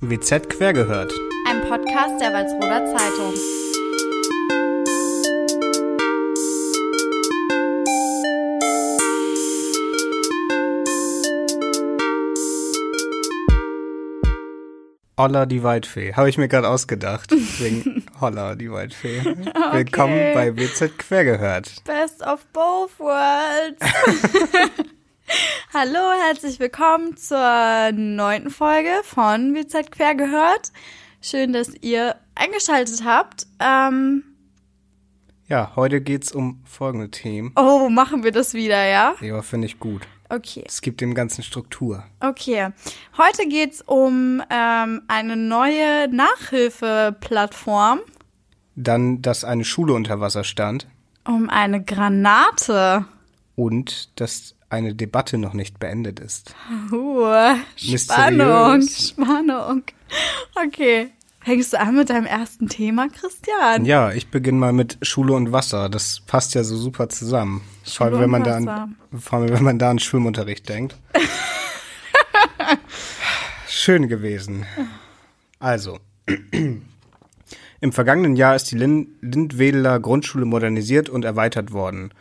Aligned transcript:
WZ 0.00 0.48
quer 0.48 0.72
gehört. 0.72 1.12
Ein 1.44 1.60
Podcast 1.62 2.20
der 2.20 2.32
Walsroder 2.32 2.86
Zeitung. 2.96 3.34
Holla 15.16 15.46
die 15.46 15.64
Waldfee. 15.64 16.14
Habe 16.14 16.28
ich 16.28 16.38
mir 16.38 16.46
gerade 16.46 16.68
ausgedacht. 16.68 17.32
Wegen 17.58 18.06
Holla 18.20 18.54
die 18.54 18.70
Waldfee. 18.70 19.18
Okay. 19.18 19.52
Willkommen 19.72 20.32
bei 20.32 20.56
WZ 20.56 20.96
quer 20.96 21.24
gehört. 21.24 21.82
Best 21.82 22.22
of 22.24 22.46
both 22.52 22.96
worlds. 23.00 23.80
Hallo, 25.74 26.12
herzlich 26.26 26.58
willkommen 26.58 27.16
zur 27.16 27.92
neunten 27.92 28.50
Folge 28.50 28.90
von 29.04 29.54
WZ 29.54 29.90
quer 29.90 30.14
gehört. 30.14 30.72
Schön, 31.20 31.52
dass 31.52 31.74
ihr 31.80 32.16
eingeschaltet 32.34 33.04
habt. 33.04 33.46
Ähm, 33.60 34.24
ja, 35.48 35.72
heute 35.76 36.00
geht's 36.00 36.32
um 36.32 36.60
folgende 36.64 37.10
Themen. 37.10 37.52
Oh, 37.56 37.88
machen 37.88 38.22
wir 38.22 38.32
das 38.32 38.54
wieder, 38.54 38.86
ja? 38.86 39.14
Ja, 39.20 39.42
finde 39.42 39.66
ich 39.66 39.78
gut. 39.78 40.06
Okay. 40.28 40.64
Es 40.66 40.82
gibt 40.82 41.00
dem 41.00 41.14
Ganzen 41.14 41.42
Struktur. 41.42 42.04
Okay. 42.20 42.68
Heute 43.16 43.48
geht's 43.48 43.82
um 43.82 44.42
ähm, 44.50 45.02
eine 45.08 45.36
neue 45.36 46.08
Nachhilfeplattform. 46.08 48.00
Dann, 48.76 49.22
dass 49.22 49.44
eine 49.44 49.64
Schule 49.64 49.94
unter 49.94 50.20
Wasser 50.20 50.44
stand. 50.44 50.86
Um 51.26 51.48
eine 51.50 51.82
Granate. 51.82 53.06
Und 53.56 54.20
dass 54.20 54.54
eine 54.70 54.94
Debatte 54.94 55.38
noch 55.38 55.54
nicht 55.54 55.78
beendet 55.78 56.20
ist. 56.20 56.54
Uh, 56.92 57.54
Spannung, 57.76 58.82
Spannung. 58.82 59.82
Okay. 60.66 61.10
Fängst 61.40 61.72
du 61.72 61.80
an 61.80 61.96
mit 61.96 62.10
deinem 62.10 62.26
ersten 62.26 62.68
Thema, 62.68 63.08
Christian? 63.08 63.86
Ja, 63.86 64.12
ich 64.12 64.28
beginne 64.28 64.58
mal 64.58 64.74
mit 64.74 64.98
Schule 65.00 65.32
und 65.32 65.50
Wasser. 65.50 65.88
Das 65.88 66.20
passt 66.20 66.54
ja 66.54 66.62
so 66.62 66.76
super 66.76 67.08
zusammen. 67.08 67.62
vor 67.86 68.08
allem, 68.08 68.20
wenn 68.20 68.30
man 68.30 68.44
da 68.44 68.56
an, 68.56 68.96
vor 69.18 69.38
allem, 69.38 69.48
wenn 69.50 69.62
man 69.62 69.78
da 69.78 69.90
an 69.90 69.98
Schwimmunterricht 69.98 70.68
denkt. 70.68 70.96
Schön 73.66 74.08
gewesen. 74.08 74.66
Also, 75.58 75.98
im 77.80 77.92
vergangenen 77.92 78.36
Jahr 78.36 78.56
ist 78.56 78.70
die 78.70 78.76
Lind 78.76 79.08
Lindwedeler 79.22 80.00
Grundschule 80.00 80.44
modernisiert 80.44 81.08
und 81.08 81.24
erweitert 81.24 81.72
worden. 81.72 82.12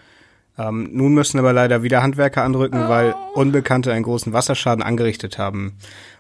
Ähm, 0.58 0.90
nun 0.92 1.14
müssen 1.14 1.40
aber 1.40 1.54
leider 1.54 1.84
wieder 1.84 2.02
Handwerker 2.02 2.44
anrücken, 2.44 2.84
oh. 2.86 2.90
weil 2.90 3.16
Unbekannte 3.34 3.94
einen 3.94 4.04
großen 4.04 4.34
Wasserschaden 4.34 4.84
angerichtet 4.84 5.38
haben. 5.38 5.78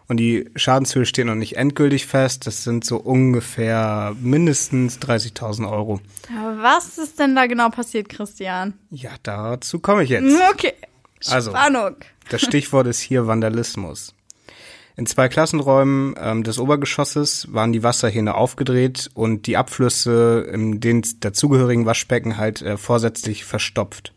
Und 0.07 0.17
die 0.17 0.49
Schadenshöhe 0.55 1.05
steht 1.05 1.25
noch 1.25 1.35
nicht 1.35 1.57
endgültig 1.57 2.05
fest. 2.05 2.47
Das 2.47 2.63
sind 2.63 2.85
so 2.85 2.97
ungefähr 2.97 4.15
mindestens 4.21 4.99
30.000 4.99 5.69
Euro. 5.69 5.99
Aber 6.33 6.61
was 6.61 6.97
ist 6.97 7.19
denn 7.19 7.35
da 7.35 7.45
genau 7.47 7.69
passiert, 7.69 8.07
Christian? 8.07 8.73
Ja, 8.89 9.11
dazu 9.23 9.79
komme 9.79 10.03
ich 10.03 10.09
jetzt. 10.09 10.35
Okay. 10.53 10.73
Also, 11.29 11.51
Spannung. 11.51 11.95
Also, 11.95 11.97
das 12.29 12.41
Stichwort 12.41 12.87
ist 12.87 12.99
hier 12.99 13.27
Vandalismus. 13.27 14.13
In 14.95 15.05
zwei 15.05 15.27
Klassenräumen 15.29 16.15
ähm, 16.19 16.43
des 16.43 16.57
Obergeschosses 16.57 17.47
waren 17.51 17.71
die 17.73 17.83
Wasserhähne 17.83 18.33
aufgedreht 18.33 19.09
und 19.13 19.45
die 19.45 19.57
Abflüsse 19.57 20.47
in 20.51 20.79
den 20.79 21.03
dazugehörigen 21.19 21.85
Waschbecken 21.85 22.37
halt 22.37 22.61
äh, 22.61 22.77
vorsätzlich 22.77 23.45
verstopft. 23.45 24.13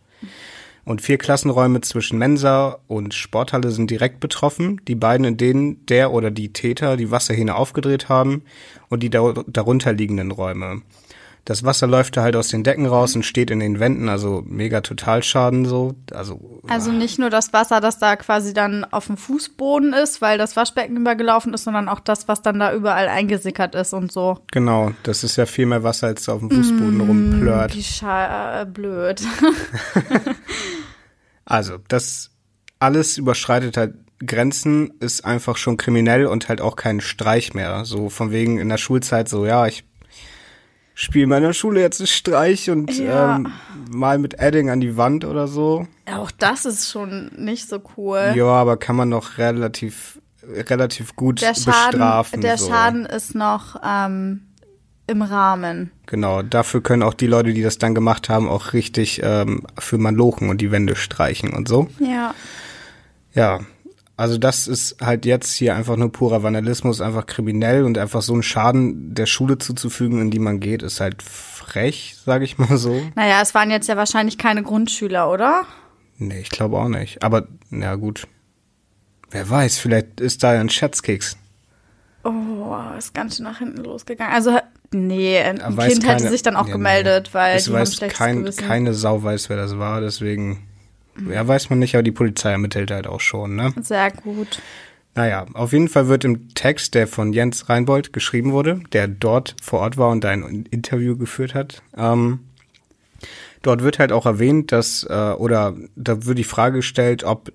Und 0.85 1.03
vier 1.03 1.19
Klassenräume 1.19 1.83
zwischen 1.83 2.19
Mensa 2.19 2.79
und 2.89 3.15
Sporthalle 3.15 3.71
sind 3.71 3.91
direkt 3.91 4.19
betroffen. 4.19 4.81
Die 4.89 4.95
beiden, 4.95 5.27
in 5.27 5.37
denen 5.37 5.87
der 5.87 6.11
oder 6.13 6.31
die 6.31 6.53
Täter 6.53 6.97
die 6.97 7.11
Wasserhähne 7.11 7.55
aufgedreht 7.55 8.09
haben 8.09 8.43
und 8.89 9.03
die 9.03 9.11
darunter 9.11 9.93
liegenden 9.93 10.31
Räume. 10.31 10.83
Das 11.45 11.65
Wasser 11.65 11.87
läuft 11.87 12.17
da 12.17 12.23
halt 12.23 12.37
aus 12.37 12.49
den 12.49 12.63
Decken 12.63 12.87
raus 12.87 13.17
und 13.17 13.25
steht 13.25 13.51
in 13.51 13.61
den 13.61 13.81
Wänden, 13.81 14.09
also 14.09 14.43
mega 14.47 14.81
Totalschaden 14.81 15.65
so. 15.65 15.95
Also, 16.13 16.61
also 16.69 16.93
nicht 16.93 17.19
nur 17.19 17.31
das 17.31 17.53
Wasser, 17.53 17.81
das 17.81 17.99
da 17.99 18.17
quasi 18.17 18.53
dann 18.53 18.85
auf 18.85 19.07
dem 19.07 19.17
Fußboden 19.17 19.93
ist, 19.93 20.21
weil 20.21 20.39
das 20.39 20.57
Waschbecken 20.57 20.97
übergelaufen 20.97 21.55
ist, 21.55 21.65
sondern 21.65 21.89
auch 21.89 22.01
das, 22.01 22.29
was 22.29 22.43
dann 22.43 22.59
da 22.59 22.73
überall 22.73 23.09
eingesickert 23.09 23.75
ist 23.75 23.95
und 23.95 24.13
so. 24.13 24.39
Genau, 24.53 24.93
das 25.03 25.25
ist 25.25 25.37
ja 25.37 25.47
viel 25.47 25.67
mehr 25.67 25.83
Wasser, 25.83 26.09
als 26.09 26.29
auf 26.29 26.41
dem 26.41 26.51
Fußboden 26.51 26.99
mm, 26.99 27.01
rumplört. 27.01 27.75
Wie 27.75 27.83
scha 27.83 28.63
äh, 28.63 28.67
blöd. 28.67 29.23
also, 31.45 31.79
das 31.89 32.31
alles 32.79 33.19
überschreitet 33.19 33.77
halt 33.77 33.95
Grenzen, 34.25 34.93
ist 35.01 35.25
einfach 35.25 35.57
schon 35.57 35.79
kriminell 35.79 36.27
und 36.27 36.49
halt 36.49 36.61
auch 36.61 36.77
kein 36.77 37.01
Streich 37.01 37.55
mehr. 37.55 37.85
So 37.85 38.11
von 38.11 38.31
wegen 38.31 38.59
in 38.59 38.69
der 38.69 38.77
Schulzeit 38.77 39.29
so, 39.29 39.47
ja, 39.47 39.67
ich 39.67 39.85
spiele 41.01 41.27
meiner 41.27 41.53
Schule 41.53 41.81
jetzt 41.81 42.01
einen 42.01 42.07
Streich 42.07 42.71
und 42.71 42.97
ja. 42.99 43.37
ähm, 43.37 43.53
mal 43.91 44.19
mit 44.19 44.39
Edding 44.39 44.69
an 44.69 44.81
die 44.81 44.97
Wand 44.97 45.25
oder 45.25 45.49
so. 45.49 45.87
Auch 46.13 46.31
das 46.31 46.67
ist 46.67 46.91
schon 46.91 47.31
nicht 47.37 47.69
so 47.69 47.81
cool. 47.97 48.33
Ja, 48.35 48.47
aber 48.47 48.77
kann 48.77 48.97
man 48.97 49.09
noch 49.09 49.39
relativ 49.39 50.21
relativ 50.43 51.17
gut 51.17 51.43
der 51.43 51.55
Schaden, 51.55 51.93
bestrafen. 51.93 52.41
Der 52.41 52.59
so. 52.59 52.69
Schaden 52.69 53.07
ist 53.07 53.35
noch 53.35 53.81
ähm, 53.85 54.43
im 55.07 55.23
Rahmen. 55.23 55.91
Genau, 56.07 56.43
dafür 56.43 56.83
können 56.83 57.03
auch 57.03 57.15
die 57.15 57.27
Leute, 57.27 57.53
die 57.53 57.63
das 57.63 57.79
dann 57.79 57.95
gemacht 57.95 58.29
haben, 58.29 58.49
auch 58.49 58.73
richtig 58.73 59.21
ähm, 59.23 59.67
für 59.79 59.99
Malochen 59.99 60.51
und 60.51 60.61
die 60.61 60.71
Wände 60.71 60.97
streichen 60.97 61.51
und 61.51 61.69
so. 61.69 61.89
Ja. 61.99 62.35
Ja, 63.33 63.61
also 64.21 64.37
das 64.37 64.69
ist 64.69 64.97
halt 65.01 65.25
jetzt 65.25 65.55
hier 65.55 65.75
einfach 65.75 65.97
nur 65.97 66.13
purer 66.13 66.43
Vandalismus, 66.43 67.01
einfach 67.01 67.25
kriminell 67.25 67.85
und 67.85 67.97
einfach 67.97 68.21
so 68.21 68.35
einen 68.35 68.43
Schaden 68.43 69.15
der 69.15 69.25
Schule 69.25 69.57
zuzufügen, 69.57 70.21
in 70.21 70.31
die 70.31 70.39
man 70.39 70.61
geht, 70.61 70.83
ist 70.83 71.01
halt 71.01 71.23
frech, 71.23 72.17
sage 72.23 72.45
ich 72.45 72.59
mal 72.59 72.77
so. 72.77 73.01
Naja, 73.15 73.41
es 73.41 73.55
waren 73.55 73.71
jetzt 73.71 73.89
ja 73.89 73.97
wahrscheinlich 73.97 74.37
keine 74.37 74.63
Grundschüler, 74.63 75.31
oder? 75.31 75.65
Nee, 76.19 76.41
ich 76.41 76.51
glaube 76.51 76.77
auch 76.77 76.89
nicht. 76.89 77.23
Aber, 77.23 77.49
na 77.71 77.95
gut. 77.95 78.29
Wer 79.31 79.49
weiß, 79.49 79.79
vielleicht 79.79 80.21
ist 80.21 80.43
da 80.43 80.53
ja 80.53 80.61
ein 80.61 80.69
Schatzkeks. 80.69 81.39
Oh, 82.23 82.77
ist 82.99 83.15
ganz 83.15 83.39
schön 83.39 83.45
nach 83.45 83.61
hinten 83.61 83.83
losgegangen. 83.85 84.35
Also, 84.35 84.59
nee, 84.93 85.39
ein 85.39 85.63
Aber 85.63 85.87
Kind 85.87 86.03
keine, 86.05 86.17
hätte 86.17 86.29
sich 86.29 86.43
dann 86.43 86.57
auch 86.57 86.67
nee, 86.67 86.73
gemeldet, 86.73 87.31
nee. 87.33 87.39
weil 87.39 87.57
es 87.57 87.65
die 87.65 87.73
weiß 87.73 88.03
haben 88.03 88.11
kein, 88.11 88.55
keine 88.55 88.93
Sau 88.93 89.23
weiß, 89.23 89.49
wer 89.49 89.57
das 89.57 89.79
war, 89.79 90.03
deswegen 90.03 90.67
ja, 91.31 91.47
weiß 91.47 91.71
man 91.71 91.79
nicht, 91.79 91.95
aber 91.95 92.03
die 92.03 92.13
Polizei 92.13 92.51
ermittelt 92.51 92.91
halt 92.91 93.07
auch 93.07 93.21
schon, 93.21 93.57
ne? 93.57 93.73
Sehr 93.83 94.11
gut. 94.11 94.61
Naja, 95.15 95.47
auf 95.55 95.73
jeden 95.73 95.89
Fall 95.89 96.09
wird 96.09 96.25
im 96.25 96.55
Text, 96.55 96.95
der 96.95 97.09
von 97.09 97.33
Jens 97.33 97.69
Reinbold 97.69 98.13
geschrieben 98.13 98.53
wurde, 98.53 98.81
der 98.93 99.09
dort 99.09 99.57
vor 99.61 99.81
Ort 99.81 99.97
war 99.97 100.11
und 100.11 100.25
ein 100.25 100.67
Interview 100.71 101.17
geführt 101.17 101.55
hat, 101.55 101.83
ähm, 101.97 102.41
dort 103.63 103.83
wird 103.83 103.99
halt 103.99 104.13
auch 104.13 104.25
erwähnt, 104.25 104.73
dass, 104.73 105.05
äh, 105.05 105.33
oder 105.33 105.75
da 105.97 106.25
wird 106.27 106.39
die 106.39 106.45
Frage 106.45 106.77
gestellt, 106.77 107.25
ob 107.25 107.53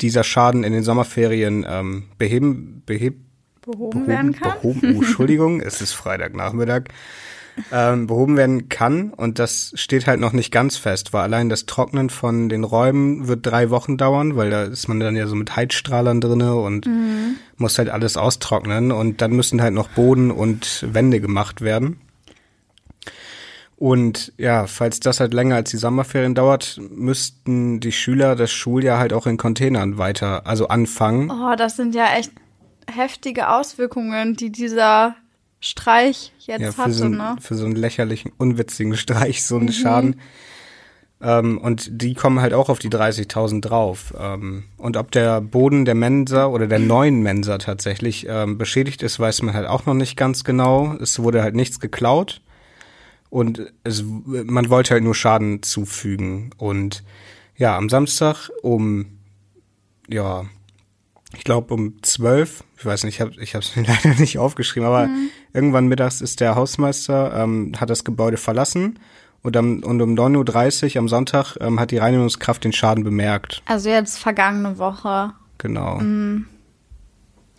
dieser 0.00 0.24
Schaden 0.24 0.64
in 0.64 0.72
den 0.72 0.84
Sommerferien 0.84 1.66
ähm, 1.68 2.04
beheben, 2.18 2.82
beheb, 2.86 3.16
behoben, 3.62 3.90
behoben 3.90 4.06
werden 4.06 4.32
kann. 4.32 4.52
Behoben, 4.60 4.96
oh, 4.96 5.02
Entschuldigung, 5.02 5.60
es 5.60 5.80
ist 5.80 5.92
Freitagnachmittag 5.92 6.84
ähm, 7.72 8.06
behoben 8.06 8.36
werden 8.36 8.68
kann. 8.68 9.10
Und 9.10 9.38
das 9.38 9.72
steht 9.74 10.06
halt 10.06 10.20
noch 10.20 10.32
nicht 10.32 10.52
ganz 10.52 10.76
fest, 10.76 11.12
weil 11.12 11.22
allein 11.22 11.48
das 11.48 11.66
Trocknen 11.66 12.10
von 12.10 12.48
den 12.48 12.64
Räumen 12.64 13.28
wird 13.28 13.46
drei 13.46 13.70
Wochen 13.70 13.96
dauern, 13.96 14.36
weil 14.36 14.50
da 14.50 14.64
ist 14.64 14.88
man 14.88 15.00
dann 15.00 15.16
ja 15.16 15.26
so 15.26 15.34
mit 15.34 15.54
Heizstrahlern 15.54 16.20
drinne 16.20 16.54
und 16.56 16.86
mhm. 16.86 17.36
muss 17.56 17.78
halt 17.78 17.90
alles 17.90 18.16
austrocknen. 18.16 18.92
Und 18.92 19.20
dann 19.20 19.32
müssen 19.32 19.62
halt 19.62 19.74
noch 19.74 19.88
Boden 19.88 20.30
und 20.30 20.86
Wände 20.90 21.20
gemacht 21.20 21.60
werden. 21.60 22.00
Und 23.82 24.32
ja, 24.36 24.68
falls 24.68 25.00
das 25.00 25.18
halt 25.18 25.34
länger 25.34 25.56
als 25.56 25.70
die 25.70 25.76
Sommerferien 25.76 26.36
dauert, 26.36 26.80
müssten 26.88 27.80
die 27.80 27.90
Schüler 27.90 28.36
das 28.36 28.52
Schuljahr 28.52 29.00
halt 29.00 29.12
auch 29.12 29.26
in 29.26 29.38
Containern 29.38 29.98
weiter, 29.98 30.46
also 30.46 30.68
anfangen. 30.68 31.32
Oh, 31.32 31.56
das 31.56 31.74
sind 31.74 31.96
ja 31.96 32.14
echt 32.14 32.30
heftige 32.88 33.48
Auswirkungen, 33.48 34.34
die 34.34 34.52
dieser 34.52 35.16
Streich 35.62 36.32
jetzt 36.40 36.60
ja, 36.60 36.72
für 36.72 36.82
hatte, 36.82 36.92
so, 36.92 37.08
ne? 37.08 37.36
Für 37.40 37.54
so 37.54 37.64
einen 37.64 37.76
lächerlichen, 37.76 38.32
unwitzigen 38.36 38.96
Streich, 38.96 39.44
so 39.44 39.56
einen 39.56 39.66
mhm. 39.66 39.72
Schaden. 39.72 40.20
Ähm, 41.22 41.58
und 41.58 42.02
die 42.02 42.14
kommen 42.14 42.40
halt 42.40 42.52
auch 42.52 42.68
auf 42.68 42.80
die 42.80 42.90
30.000 42.90 43.60
drauf. 43.60 44.12
Ähm, 44.18 44.64
und 44.76 44.96
ob 44.96 45.12
der 45.12 45.40
Boden 45.40 45.84
der 45.84 45.94
Mensa 45.94 46.46
oder 46.46 46.66
der 46.66 46.80
neuen 46.80 47.22
Mensa 47.22 47.58
tatsächlich 47.58 48.26
ähm, 48.28 48.58
beschädigt 48.58 49.04
ist, 49.04 49.20
weiß 49.20 49.42
man 49.42 49.54
halt 49.54 49.68
auch 49.68 49.86
noch 49.86 49.94
nicht 49.94 50.16
ganz 50.16 50.42
genau. 50.42 50.96
Es 51.00 51.20
wurde 51.20 51.42
halt 51.42 51.54
nichts 51.54 51.78
geklaut. 51.78 52.42
Und 53.30 53.72
es, 53.84 54.02
man 54.04 54.68
wollte 54.68 54.94
halt 54.94 55.04
nur 55.04 55.14
Schaden 55.14 55.62
zufügen. 55.62 56.50
Und 56.58 57.04
ja, 57.56 57.76
am 57.76 57.88
Samstag 57.88 58.50
um, 58.62 59.18
ja, 60.08 60.44
ich 61.36 61.44
glaube 61.44 61.72
um 61.72 62.02
zwölf, 62.02 62.64
ich 62.76 62.84
weiß 62.84 63.04
nicht, 63.04 63.14
ich 63.14 63.20
habe 63.20 63.32
ich 63.40 63.54
es 63.54 63.76
mir 63.76 63.84
leider 63.84 64.18
nicht 64.18 64.38
aufgeschrieben, 64.38 64.88
aber 64.88 65.06
mhm. 65.06 65.30
Irgendwann 65.52 65.86
mittags 65.86 66.20
ist 66.20 66.40
der 66.40 66.54
Hausmeister, 66.54 67.34
ähm, 67.34 67.72
hat 67.78 67.90
das 67.90 68.04
Gebäude 68.04 68.36
verlassen 68.36 68.98
und, 69.42 69.56
am, 69.56 69.80
und 69.80 70.00
um 70.00 70.14
9.30 70.14 70.94
Uhr 70.94 71.00
am 71.00 71.08
Sonntag 71.08 71.56
ähm, 71.60 71.80
hat 71.80 71.90
die 71.90 71.98
Reinigungskraft 71.98 72.64
den 72.64 72.72
Schaden 72.72 73.04
bemerkt. 73.04 73.62
Also 73.66 73.90
jetzt 73.90 74.18
vergangene 74.18 74.78
Woche. 74.78 75.32
Genau. 75.58 75.98
Mhm. 75.98 76.46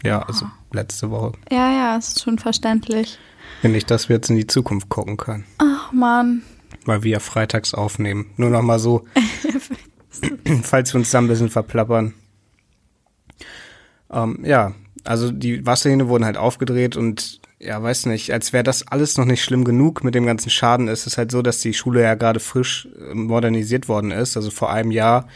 Ja, 0.03 0.21
also 0.23 0.47
letzte 0.71 1.11
Woche. 1.11 1.33
Ja, 1.51 1.71
ja, 1.71 1.97
ist 1.97 2.21
schon 2.21 2.39
verständlich. 2.39 3.17
Finde 3.61 3.77
ich, 3.77 3.85
dass 3.85 4.09
wir 4.09 4.17
jetzt 4.17 4.29
in 4.29 4.35
die 4.35 4.47
Zukunft 4.47 4.89
gucken 4.89 5.17
können. 5.17 5.45
Ach 5.59 5.91
man. 5.91 6.43
Weil 6.85 7.03
wir 7.03 7.11
ja 7.11 7.19
freitags 7.19 7.73
aufnehmen. 7.73 8.31
Nur 8.35 8.49
noch 8.49 8.61
mal 8.61 8.79
so, 8.79 9.05
falls 10.63 10.93
wir 10.93 10.99
uns 10.99 11.11
da 11.11 11.19
ein 11.19 11.27
bisschen 11.27 11.49
verplappern. 11.49 12.13
Ähm, 14.11 14.39
ja, 14.43 14.73
also 15.05 15.31
die 15.31 15.65
Wasserhähne 15.65 16.07
wurden 16.07 16.25
halt 16.25 16.37
aufgedreht 16.37 16.95
und 16.95 17.41
ja, 17.63 17.81
weiß 17.81 18.07
nicht, 18.07 18.31
als 18.31 18.53
wäre 18.53 18.63
das 18.63 18.87
alles 18.87 19.17
noch 19.17 19.25
nicht 19.25 19.43
schlimm 19.43 19.63
genug 19.63 20.03
mit 20.03 20.15
dem 20.15 20.25
ganzen 20.25 20.49
Schaden, 20.49 20.87
ist 20.87 21.07
es 21.07 21.17
halt 21.17 21.31
so, 21.31 21.41
dass 21.41 21.59
die 21.59 21.73
Schule 21.73 22.01
ja 22.01 22.15
gerade 22.15 22.39
frisch 22.39 22.87
äh, 22.99 23.13
modernisiert 23.13 23.87
worden 23.87 24.11
ist, 24.11 24.35
also 24.35 24.51
vor 24.51 24.71
einem 24.71 24.91
Jahr. 24.91 25.27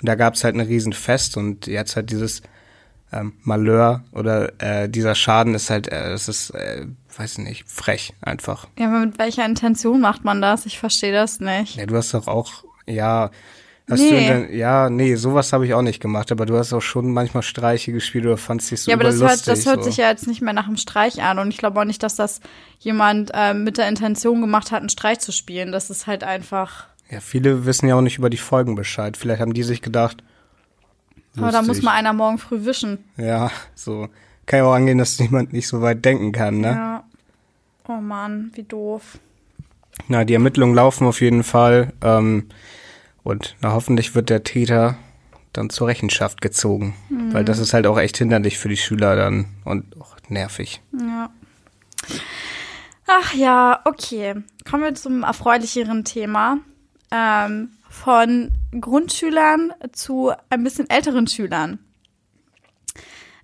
Und 0.00 0.08
da 0.08 0.14
gab 0.14 0.34
es 0.34 0.44
halt 0.44 0.54
ein 0.54 0.60
Riesenfest 0.60 1.36
und 1.36 1.66
jetzt 1.66 1.96
halt 1.96 2.10
dieses 2.10 2.42
ähm, 3.12 3.34
Malheur 3.42 4.04
oder 4.12 4.52
äh, 4.60 4.88
dieser 4.88 5.14
Schaden 5.14 5.54
ist 5.54 5.70
halt, 5.70 5.88
äh, 5.88 6.12
es 6.12 6.28
ist, 6.28 6.50
äh, 6.50 6.86
weiß 7.16 7.38
nicht, 7.38 7.68
frech 7.68 8.14
einfach. 8.20 8.68
Ja, 8.78 8.88
aber 8.88 9.00
mit 9.00 9.18
welcher 9.18 9.44
Intention 9.44 10.00
macht 10.00 10.24
man 10.24 10.40
das? 10.40 10.66
Ich 10.66 10.78
verstehe 10.78 11.12
das 11.12 11.40
nicht. 11.40 11.76
Ja, 11.76 11.86
du 11.86 11.96
hast 11.96 12.14
doch 12.14 12.26
auch, 12.26 12.64
ja, 12.86 13.30
hast 13.92 14.00
Nee. 14.00 14.10
du 14.10 14.16
denn, 14.48 14.56
ja, 14.56 14.90
nee, 14.90 15.14
sowas 15.14 15.52
habe 15.52 15.64
ich 15.66 15.74
auch 15.74 15.82
nicht 15.82 16.00
gemacht, 16.00 16.32
aber 16.32 16.46
du 16.46 16.56
hast 16.58 16.72
auch 16.72 16.80
schon 16.82 17.12
manchmal 17.12 17.42
Streiche 17.42 17.92
gespielt 17.92 18.24
oder 18.26 18.36
fandst 18.36 18.70
dich 18.70 18.82
so 18.82 18.90
ja, 18.90 18.96
aber 18.96 19.04
das 19.04 19.20
hört, 19.20 19.46
das 19.46 19.66
hört 19.66 19.78
so. 19.84 19.90
sich 19.90 19.96
ja 19.98 20.08
jetzt 20.10 20.26
nicht 20.26 20.42
mehr 20.42 20.52
nach 20.52 20.66
einem 20.66 20.76
Streich 20.76 21.22
an 21.22 21.38
und 21.38 21.48
ich 21.50 21.58
glaube 21.58 21.80
auch 21.80 21.84
nicht, 21.84 22.02
dass 22.02 22.16
das 22.16 22.40
jemand 22.80 23.30
äh, 23.34 23.54
mit 23.54 23.78
der 23.78 23.88
Intention 23.88 24.40
gemacht 24.40 24.70
hat, 24.72 24.80
einen 24.80 24.88
Streich 24.88 25.20
zu 25.20 25.32
spielen. 25.32 25.70
Das 25.72 25.88
ist 25.90 26.06
halt 26.06 26.24
einfach. 26.24 26.86
Ja, 27.10 27.20
viele 27.20 27.66
wissen 27.66 27.88
ja 27.88 27.94
auch 27.94 28.00
nicht 28.00 28.18
über 28.18 28.30
die 28.30 28.36
Folgen 28.38 28.74
Bescheid. 28.74 29.16
Vielleicht 29.16 29.40
haben 29.40 29.54
die 29.54 29.62
sich 29.62 29.82
gedacht, 29.82 30.22
Aber 31.36 31.50
da 31.52 31.58
muss 31.60 31.68
lustig. 31.68 31.84
mal 31.84 31.92
einer 31.94 32.12
morgen 32.12 32.38
früh 32.38 32.64
wischen. 32.64 32.98
Ja, 33.16 33.50
so. 33.74 34.08
Kann 34.46 34.58
ja 34.58 34.64
auch 34.64 34.72
angehen, 34.74 34.98
dass 34.98 35.18
jemand 35.18 35.52
nicht 35.52 35.68
so 35.68 35.80
weit 35.82 36.04
denken 36.04 36.32
kann, 36.32 36.58
ne? 36.60 36.68
Ja. 36.68 37.04
Oh 37.88 38.00
Mann, 38.00 38.50
wie 38.54 38.62
doof. 38.62 39.18
Na, 40.08 40.24
die 40.24 40.34
Ermittlungen 40.34 40.74
laufen 40.74 41.06
auf 41.06 41.20
jeden 41.20 41.42
Fall. 41.44 41.92
Ähm, 42.02 42.48
und 43.24 43.56
na, 43.60 43.72
hoffentlich 43.72 44.14
wird 44.14 44.30
der 44.30 44.44
Täter 44.44 44.96
dann 45.52 45.70
zur 45.70 45.88
Rechenschaft 45.88 46.40
gezogen. 46.40 46.94
Mhm. 47.08 47.34
Weil 47.34 47.44
das 47.44 47.58
ist 47.58 47.74
halt 47.74 47.86
auch 47.86 47.98
echt 47.98 48.16
hinderlich 48.16 48.58
für 48.58 48.68
die 48.68 48.76
Schüler 48.76 49.16
dann 49.16 49.46
und 49.64 50.00
auch 50.00 50.16
nervig. 50.28 50.80
Ja. 50.98 51.30
Ach 53.06 53.34
ja, 53.34 53.80
okay. 53.84 54.36
Kommen 54.68 54.82
wir 54.84 54.94
zum 54.94 55.22
erfreulicheren 55.22 56.04
Thema. 56.04 56.58
Ähm, 57.10 57.70
von 57.90 58.52
Grundschülern 58.80 59.74
zu 59.92 60.32
ein 60.48 60.64
bisschen 60.64 60.88
älteren 60.88 61.26
Schülern. 61.26 61.78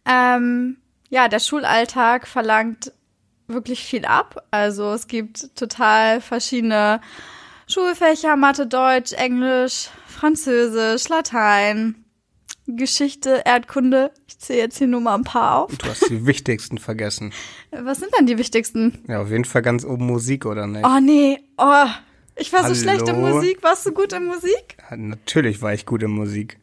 Ähm, 0.07 0.79
ja, 1.11 1.29
der 1.29 1.39
Schulalltag 1.39 2.27
verlangt 2.27 2.93
wirklich 3.47 3.85
viel 3.85 4.07
ab. 4.07 4.47
Also 4.51 4.93
es 4.93 5.07
gibt 5.07 5.55
total 5.55 6.23
verschiedene 6.23 7.01
Schulfächer, 7.69 8.37
Mathe, 8.37 8.67
Deutsch, 8.67 9.13
Englisch, 9.13 9.91
Französisch, 10.07 11.09
Latein, 11.09 12.05
Geschichte, 12.67 13.43
Erdkunde. 13.45 14.11
Ich 14.27 14.39
zähle 14.39 14.61
jetzt 14.61 14.79
hier 14.79 14.87
nur 14.87 15.01
mal 15.01 15.15
ein 15.15 15.25
paar 15.25 15.63
auf. 15.65 15.77
Du 15.77 15.87
hast 15.89 16.09
die 16.09 16.27
wichtigsten 16.27 16.79
vergessen. 16.79 17.33
Was 17.71 17.99
sind 18.01 18.11
denn 18.19 18.27
die 18.27 18.39
wichtigsten? 18.39 19.05
Ja, 19.07 19.21
auf 19.21 19.31
jeden 19.31 19.45
Fall 19.45 19.63
ganz 19.63 19.85
oben 19.85 20.07
Musik, 20.07 20.47
oder 20.47 20.67
nicht? 20.67 20.85
Oh 20.85 20.99
nee, 21.01 21.41
oh, 21.59 21.87
ich 22.37 22.53
war 22.53 22.61
so 22.61 22.67
Hallo? 22.67 22.75
schlecht 22.75 23.09
in 23.09 23.21
Musik. 23.21 23.63
Warst 23.63 23.85
du 23.85 23.93
gut 23.93 24.13
in 24.13 24.25
Musik? 24.25 24.77
Ja, 24.91 24.97
Natürlich 24.97 25.61
war 25.61 25.75
ich 25.75 25.85
gut 25.87 26.03
in 26.03 26.11
Musik. 26.11 26.59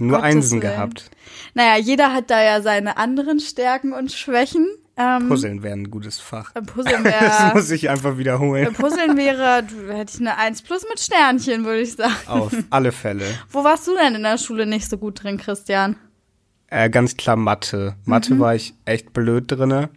Nur 0.00 0.18
Gottes 0.18 0.24
Einsen 0.24 0.62
Willen. 0.62 0.72
gehabt. 0.72 1.10
Naja, 1.54 1.76
jeder 1.76 2.12
hat 2.14 2.30
da 2.30 2.42
ja 2.42 2.62
seine 2.62 2.96
anderen 2.96 3.40
Stärken 3.40 3.92
und 3.92 4.10
Schwächen. 4.10 4.66
Ähm, 4.98 5.28
Puzzeln 5.28 5.62
wäre 5.62 5.74
ein 5.74 5.90
gutes 5.90 6.18
Fach. 6.20 6.54
äh, 6.54 6.62
Puzzeln 6.62 7.04
Das 7.04 7.12
wäre, 7.42 7.54
muss 7.54 7.70
ich 7.70 7.90
einfach 7.90 8.16
wiederholen. 8.16 8.72
Puzzeln 8.72 9.16
wäre, 9.16 9.62
du 9.62 9.92
hätte 9.92 10.12
ich 10.14 10.20
eine 10.20 10.38
1 10.38 10.62
plus 10.62 10.84
mit 10.88 10.98
Sternchen, 10.98 11.64
würde 11.66 11.80
ich 11.82 11.92
sagen. 11.94 12.14
Auf 12.26 12.54
alle 12.70 12.92
Fälle. 12.92 13.24
Wo 13.50 13.62
warst 13.62 13.86
du 13.86 13.94
denn 13.94 14.14
in 14.14 14.22
der 14.22 14.38
Schule 14.38 14.64
nicht 14.66 14.88
so 14.88 14.96
gut 14.96 15.22
drin, 15.22 15.36
Christian? 15.36 15.96
Äh, 16.68 16.88
ganz 16.90 17.16
klar 17.16 17.36
Mathe. 17.36 17.94
Mathe 18.04 18.34
Mhm. 18.34 18.40
war 18.40 18.54
ich 18.54 18.74
echt 18.86 19.12
blöd 19.12 19.44
drinne. 19.52 19.90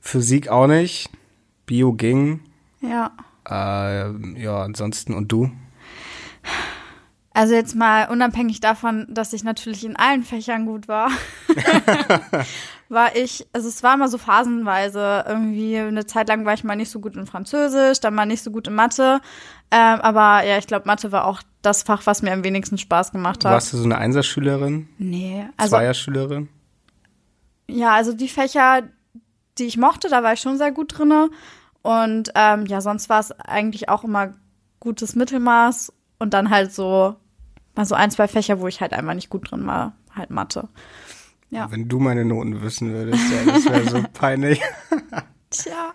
Physik 0.00 0.48
auch 0.48 0.66
nicht. 0.66 1.08
Bio 1.66 1.92
ging. 1.92 2.40
Ja. 2.80 3.12
Äh, 3.48 4.10
ja, 4.42 4.62
ansonsten. 4.62 5.14
Und 5.14 5.30
du? 5.30 5.50
Also 7.32 7.54
jetzt 7.54 7.76
mal 7.76 8.08
unabhängig 8.10 8.60
davon, 8.60 9.06
dass 9.08 9.32
ich 9.32 9.44
natürlich 9.44 9.84
in 9.84 9.94
allen 9.94 10.24
Fächern 10.24 10.66
gut 10.66 10.88
war, 10.88 11.10
war 12.88 13.14
ich, 13.14 13.46
also 13.52 13.68
es 13.68 13.84
war 13.84 13.94
immer 13.94 14.08
so 14.08 14.18
phasenweise 14.18 15.24
irgendwie, 15.28 15.78
eine 15.78 16.06
Zeit 16.06 16.28
lang 16.28 16.44
war 16.44 16.54
ich 16.54 16.64
mal 16.64 16.74
nicht 16.74 16.90
so 16.90 16.98
gut 16.98 17.14
in 17.14 17.26
Französisch, 17.26 18.00
dann 18.00 18.14
mal 18.14 18.26
nicht 18.26 18.42
so 18.42 18.50
gut 18.50 18.66
in 18.66 18.74
Mathe, 18.74 19.20
ähm, 19.70 20.00
aber 20.00 20.44
ja, 20.44 20.58
ich 20.58 20.66
glaube, 20.66 20.88
Mathe 20.88 21.12
war 21.12 21.24
auch 21.24 21.40
das 21.62 21.84
Fach, 21.84 22.04
was 22.04 22.22
mir 22.22 22.32
am 22.32 22.42
wenigsten 22.42 22.78
Spaß 22.78 23.12
gemacht 23.12 23.44
hat. 23.44 23.52
Warst 23.52 23.72
du 23.72 23.76
so 23.76 23.84
eine 23.84 23.98
Einserschülerin? 23.98 24.88
Nee, 24.98 25.46
also 25.56 25.76
Zweierschülerin? 25.76 26.48
ja, 27.68 27.94
also 27.94 28.12
die 28.12 28.28
Fächer, 28.28 28.82
die 29.58 29.66
ich 29.66 29.76
mochte, 29.76 30.08
da 30.08 30.22
war 30.22 30.32
ich 30.32 30.40
schon 30.40 30.58
sehr 30.58 30.72
gut 30.72 30.98
drinne 30.98 31.30
und 31.82 32.32
ähm, 32.34 32.66
ja, 32.66 32.80
sonst 32.80 33.08
war 33.08 33.20
es 33.20 33.30
eigentlich 33.32 33.88
auch 33.88 34.04
immer 34.04 34.34
gutes 34.80 35.14
Mittelmaß 35.14 35.92
und 36.20 36.32
dann 36.32 36.50
halt 36.50 36.72
so 36.72 37.16
mal 37.74 37.84
so 37.84 37.96
ein, 37.96 38.10
zwei 38.10 38.28
Fächer, 38.28 38.60
wo 38.60 38.68
ich 38.68 38.80
halt 38.80 38.92
einfach 38.92 39.14
nicht 39.14 39.30
gut 39.30 39.50
drin 39.50 39.66
war, 39.66 39.94
halt 40.14 40.30
Mathe. 40.30 40.68
Ja. 41.50 41.70
Wenn 41.70 41.88
du 41.88 41.98
meine 41.98 42.24
Noten 42.24 42.62
wissen 42.62 42.92
würdest, 42.92 43.24
ja, 43.30 43.52
das 43.52 43.64
wäre 43.64 43.88
so 43.88 44.04
peinlich. 44.12 44.60
Tja. 45.50 45.92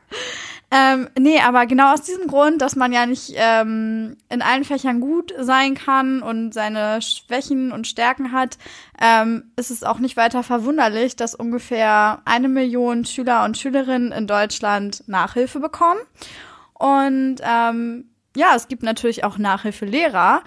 Ähm, 0.72 1.08
nee, 1.18 1.40
aber 1.40 1.68
genau 1.68 1.94
aus 1.94 2.02
diesem 2.02 2.28
Grund, 2.28 2.62
dass 2.62 2.76
man 2.76 2.92
ja 2.92 3.06
nicht 3.06 3.34
ähm, 3.36 4.18
in 4.30 4.42
allen 4.42 4.66
Fächern 4.66 5.00
gut 5.00 5.34
sein 5.40 5.76
kann 5.76 6.22
und 6.22 6.54
seine 6.54 7.02
Schwächen 7.02 7.72
und 7.72 7.88
Stärken 7.88 8.34
hat, 8.34 8.58
ähm, 9.00 9.52
ist 9.56 9.70
es 9.70 9.84
auch 9.84 10.00
nicht 10.00 10.18
weiter 10.18 10.44
verwunderlich, 10.44 11.16
dass 11.16 11.36
ungefähr 11.36 12.22
eine 12.26 12.50
Million 12.50 13.06
Schüler 13.06 13.46
und 13.46 13.58
Schülerinnen 13.58 14.12
in 14.12 14.28
Deutschland 14.28 15.04
Nachhilfe 15.08 15.60
bekommen. 15.60 16.00
Und 16.74 17.38
ähm, 17.42 18.10
ja, 18.36 18.54
es 18.56 18.68
gibt 18.68 18.84
natürlich 18.84 19.24
auch 19.24 19.38
Nachhilfelehrer. 19.38 20.44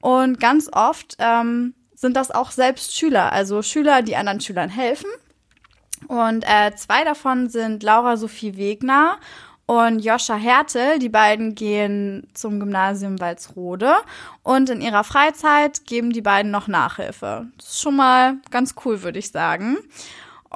Und 0.00 0.40
ganz 0.40 0.68
oft 0.72 1.16
ähm, 1.18 1.74
sind 1.94 2.16
das 2.16 2.30
auch 2.30 2.50
selbst 2.50 2.96
Schüler, 2.96 3.32
also 3.32 3.62
Schüler, 3.62 4.02
die 4.02 4.16
anderen 4.16 4.40
Schülern 4.40 4.68
helfen. 4.68 5.10
Und 6.08 6.44
äh, 6.44 6.74
zwei 6.76 7.04
davon 7.04 7.48
sind 7.48 7.82
Laura 7.82 8.16
Sophie 8.16 8.56
Wegner 8.56 9.18
und 9.66 10.00
Joscha 10.00 10.36
Hertel. 10.36 10.98
Die 10.98 11.08
beiden 11.08 11.54
gehen 11.54 12.28
zum 12.34 12.60
Gymnasium 12.60 13.20
Walsrode 13.20 13.94
und 14.42 14.70
in 14.70 14.80
ihrer 14.80 15.04
Freizeit 15.04 15.86
geben 15.86 16.12
die 16.12 16.22
beiden 16.22 16.50
noch 16.50 16.68
Nachhilfe. 16.68 17.46
Das 17.56 17.68
ist 17.68 17.80
schon 17.80 17.96
mal 17.96 18.36
ganz 18.50 18.74
cool, 18.84 19.02
würde 19.02 19.18
ich 19.18 19.30
sagen. 19.30 19.78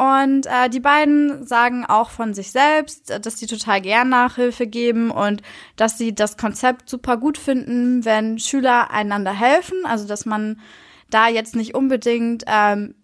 Und 0.01 0.47
äh, 0.47 0.71
die 0.71 0.81
beiden 0.81 1.45
sagen 1.47 1.85
auch 1.85 2.09
von 2.09 2.33
sich 2.33 2.53
selbst, 2.53 3.11
äh, 3.11 3.21
dass 3.21 3.39
sie 3.39 3.47
total 3.47 3.83
gern 3.83 4.09
Nachhilfe 4.09 4.67
geben 4.67 5.11
und 5.11 5.43
dass 5.77 5.99
sie 5.99 6.15
das 6.15 6.39
Konzept 6.39 6.89
super 6.89 7.19
gut 7.19 7.37
finden, 7.37 8.03
wenn 8.07 8.39
Schüler 8.39 8.91
einander 8.91 9.33
helfen. 9.33 9.85
Also 9.85 10.09
dass 10.09 10.25
man 10.25 10.59
da 11.11 11.29
jetzt 11.29 11.55
nicht 11.55 11.75
unbedingt 11.75 12.45
ähm, 12.47 12.95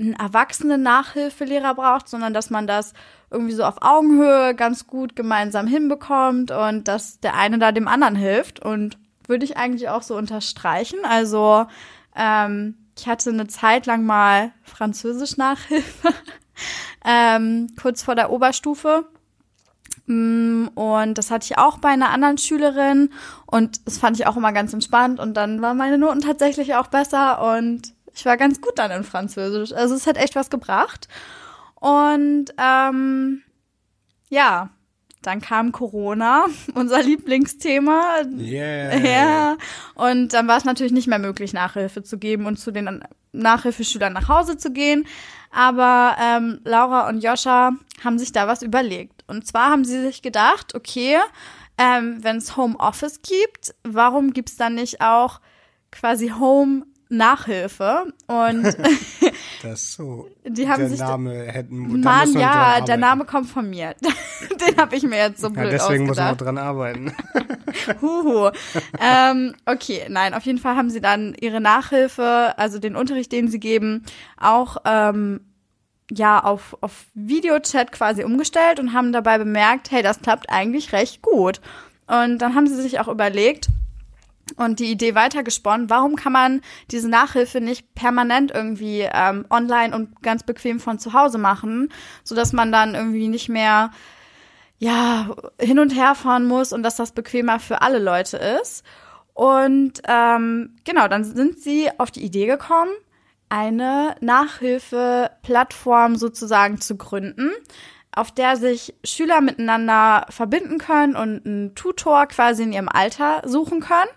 einen 0.00 0.14
erwachsenen 0.14 0.82
Nachhilfelehrer 0.82 1.74
braucht, 1.74 2.08
sondern 2.08 2.32
dass 2.32 2.48
man 2.48 2.66
das 2.66 2.94
irgendwie 3.30 3.52
so 3.52 3.64
auf 3.64 3.82
Augenhöhe 3.82 4.54
ganz 4.54 4.86
gut 4.86 5.16
gemeinsam 5.16 5.66
hinbekommt 5.66 6.50
und 6.50 6.88
dass 6.88 7.20
der 7.20 7.34
eine 7.34 7.58
da 7.58 7.72
dem 7.72 7.88
anderen 7.88 8.16
hilft. 8.16 8.58
Und 8.58 8.96
würde 9.26 9.44
ich 9.44 9.58
eigentlich 9.58 9.90
auch 9.90 10.02
so 10.02 10.16
unterstreichen. 10.16 11.00
Also 11.02 11.66
ähm, 12.16 12.87
ich 12.98 13.06
hatte 13.06 13.30
eine 13.30 13.46
Zeit 13.46 13.86
lang 13.86 14.04
mal 14.04 14.52
Französisch-Nachhilfe, 14.64 16.12
ähm, 17.04 17.68
kurz 17.80 18.02
vor 18.02 18.14
der 18.14 18.30
Oberstufe. 18.30 19.06
Mm, 20.06 20.68
Und 20.74 21.16
das 21.16 21.30
hatte 21.30 21.44
ich 21.44 21.58
auch 21.58 21.78
bei 21.78 21.90
einer 21.90 22.10
anderen 22.10 22.38
Schülerin 22.38 23.10
und 23.46 23.86
das 23.86 23.98
fand 23.98 24.18
ich 24.18 24.26
auch 24.26 24.36
immer 24.36 24.52
ganz 24.52 24.72
entspannt 24.72 25.20
und 25.20 25.34
dann 25.34 25.62
waren 25.62 25.76
meine 25.76 25.98
Noten 25.98 26.20
tatsächlich 26.20 26.74
auch 26.74 26.88
besser 26.88 27.54
und 27.56 27.94
ich 28.14 28.24
war 28.24 28.36
ganz 28.36 28.60
gut 28.60 28.78
dann 28.78 28.90
in 28.90 29.04
Französisch. 29.04 29.72
Also 29.72 29.94
es 29.94 30.06
hat 30.06 30.16
echt 30.16 30.34
was 30.34 30.50
gebracht. 30.50 31.06
Und 31.76 32.46
ähm, 32.58 33.42
ja, 34.28 34.70
dann 35.22 35.40
kam 35.40 35.72
Corona, 35.72 36.46
unser 36.74 37.02
Lieblingsthema. 37.02 38.22
Yeah. 38.38 38.96
Ja, 38.98 39.56
und 39.94 40.32
dann 40.32 40.48
war 40.48 40.56
es 40.56 40.64
natürlich 40.64 40.92
nicht 40.92 41.08
mehr 41.08 41.18
möglich, 41.18 41.52
Nachhilfe 41.52 42.02
zu 42.02 42.18
geben 42.18 42.46
und 42.46 42.58
zu 42.58 42.70
den 42.70 43.04
Nachhilfeschülern 43.32 44.12
nach 44.12 44.28
Hause 44.28 44.56
zu 44.56 44.72
gehen. 44.72 45.06
Aber 45.50 46.16
ähm, 46.20 46.60
Laura 46.64 47.08
und 47.08 47.22
Joscha 47.22 47.72
haben 48.04 48.18
sich 48.18 48.32
da 48.32 48.46
was 48.46 48.62
überlegt. 48.62 49.24
Und 49.26 49.46
zwar 49.46 49.70
haben 49.70 49.84
sie 49.84 50.00
sich 50.02 50.22
gedacht, 50.22 50.74
okay, 50.74 51.16
ähm, 51.78 52.18
wenn 52.22 52.36
es 52.36 52.56
Homeoffice 52.56 53.22
gibt, 53.22 53.74
warum 53.84 54.32
gibt's 54.32 54.56
dann 54.56 54.74
nicht 54.74 55.00
auch 55.00 55.40
quasi 55.90 56.28
Home 56.28 56.84
Nachhilfe 57.08 58.12
und 58.26 58.64
Das 59.62 59.92
so. 59.94 60.28
die 60.46 60.68
haben 60.68 60.80
der 60.80 60.88
sich 60.90 61.00
Name 61.00 61.44
hätten. 61.44 62.00
Mann, 62.00 62.32
ja, 62.34 62.80
der. 62.80 62.96
Name 62.96 63.24
kommt 63.24 63.48
von 63.48 63.68
mir. 63.68 63.94
Den 64.68 64.76
habe 64.76 64.94
ich 64.94 65.02
mir 65.02 65.16
jetzt 65.16 65.40
so 65.40 65.48
Ja, 65.48 65.52
blöd 65.54 65.72
deswegen 65.72 66.06
muss 66.06 66.16
man 66.16 66.26
auch 66.26 66.30
ausgedacht. 66.32 66.46
dran 66.46 66.58
arbeiten. 66.58 67.12
Huhu. 68.00 68.50
ähm, 69.00 69.54
okay, 69.66 70.02
nein, 70.08 70.34
auf 70.34 70.44
jeden 70.44 70.58
Fall 70.58 70.76
haben 70.76 70.90
sie 70.90 71.00
dann 71.00 71.34
ihre 71.40 71.60
Nachhilfe, 71.60 72.54
also 72.56 72.78
den 72.78 72.94
Unterricht, 72.94 73.32
den 73.32 73.48
sie 73.48 73.58
geben, 73.60 74.04
auch 74.36 74.76
ähm, 74.84 75.40
ja 76.10 76.42
auf, 76.42 76.76
auf 76.80 77.06
Videochat 77.14 77.90
quasi 77.92 78.22
umgestellt 78.24 78.78
und 78.80 78.92
haben 78.92 79.12
dabei 79.12 79.38
bemerkt, 79.38 79.90
hey, 79.90 80.02
das 80.02 80.20
klappt 80.20 80.50
eigentlich 80.50 80.92
recht 80.92 81.20
gut. 81.22 81.60
Und 82.06 82.38
dann 82.38 82.54
haben 82.54 82.66
sie 82.66 82.80
sich 82.80 83.00
auch 83.00 83.08
überlegt, 83.08 83.68
und 84.56 84.80
die 84.80 84.90
Idee 84.90 85.14
weitergesponnen, 85.14 85.90
warum 85.90 86.16
kann 86.16 86.32
man 86.32 86.60
diese 86.90 87.08
Nachhilfe 87.08 87.60
nicht 87.60 87.94
permanent 87.94 88.50
irgendwie 88.52 89.08
ähm, 89.12 89.46
online 89.50 89.94
und 89.94 90.22
ganz 90.22 90.42
bequem 90.42 90.80
von 90.80 90.98
zu 90.98 91.12
Hause 91.12 91.38
machen, 91.38 91.90
so 92.24 92.34
dass 92.34 92.52
man 92.52 92.72
dann 92.72 92.94
irgendwie 92.94 93.28
nicht 93.28 93.48
mehr 93.48 93.90
ja 94.78 95.34
hin 95.60 95.78
und 95.78 95.94
her 95.94 96.14
fahren 96.14 96.46
muss 96.46 96.72
und 96.72 96.82
dass 96.82 96.96
das 96.96 97.12
bequemer 97.12 97.60
für 97.60 97.82
alle 97.82 97.98
Leute 97.98 98.36
ist. 98.62 98.84
Und 99.34 100.00
ähm, 100.08 100.76
genau, 100.84 101.06
dann 101.08 101.24
sind 101.24 101.60
sie 101.60 101.88
auf 101.98 102.10
die 102.10 102.24
Idee 102.24 102.46
gekommen, 102.46 102.90
eine 103.48 104.16
Nachhilfe-Plattform 104.20 106.16
sozusagen 106.16 106.80
zu 106.80 106.96
gründen, 106.96 107.52
auf 108.18 108.32
der 108.32 108.56
sich 108.56 108.94
Schüler 109.04 109.40
miteinander 109.40 110.26
verbinden 110.28 110.78
können 110.78 111.14
und 111.14 111.46
einen 111.46 111.74
Tutor 111.74 112.26
quasi 112.26 112.64
in 112.64 112.72
ihrem 112.72 112.88
Alter 112.88 113.42
suchen 113.44 113.80
können. 113.80 114.10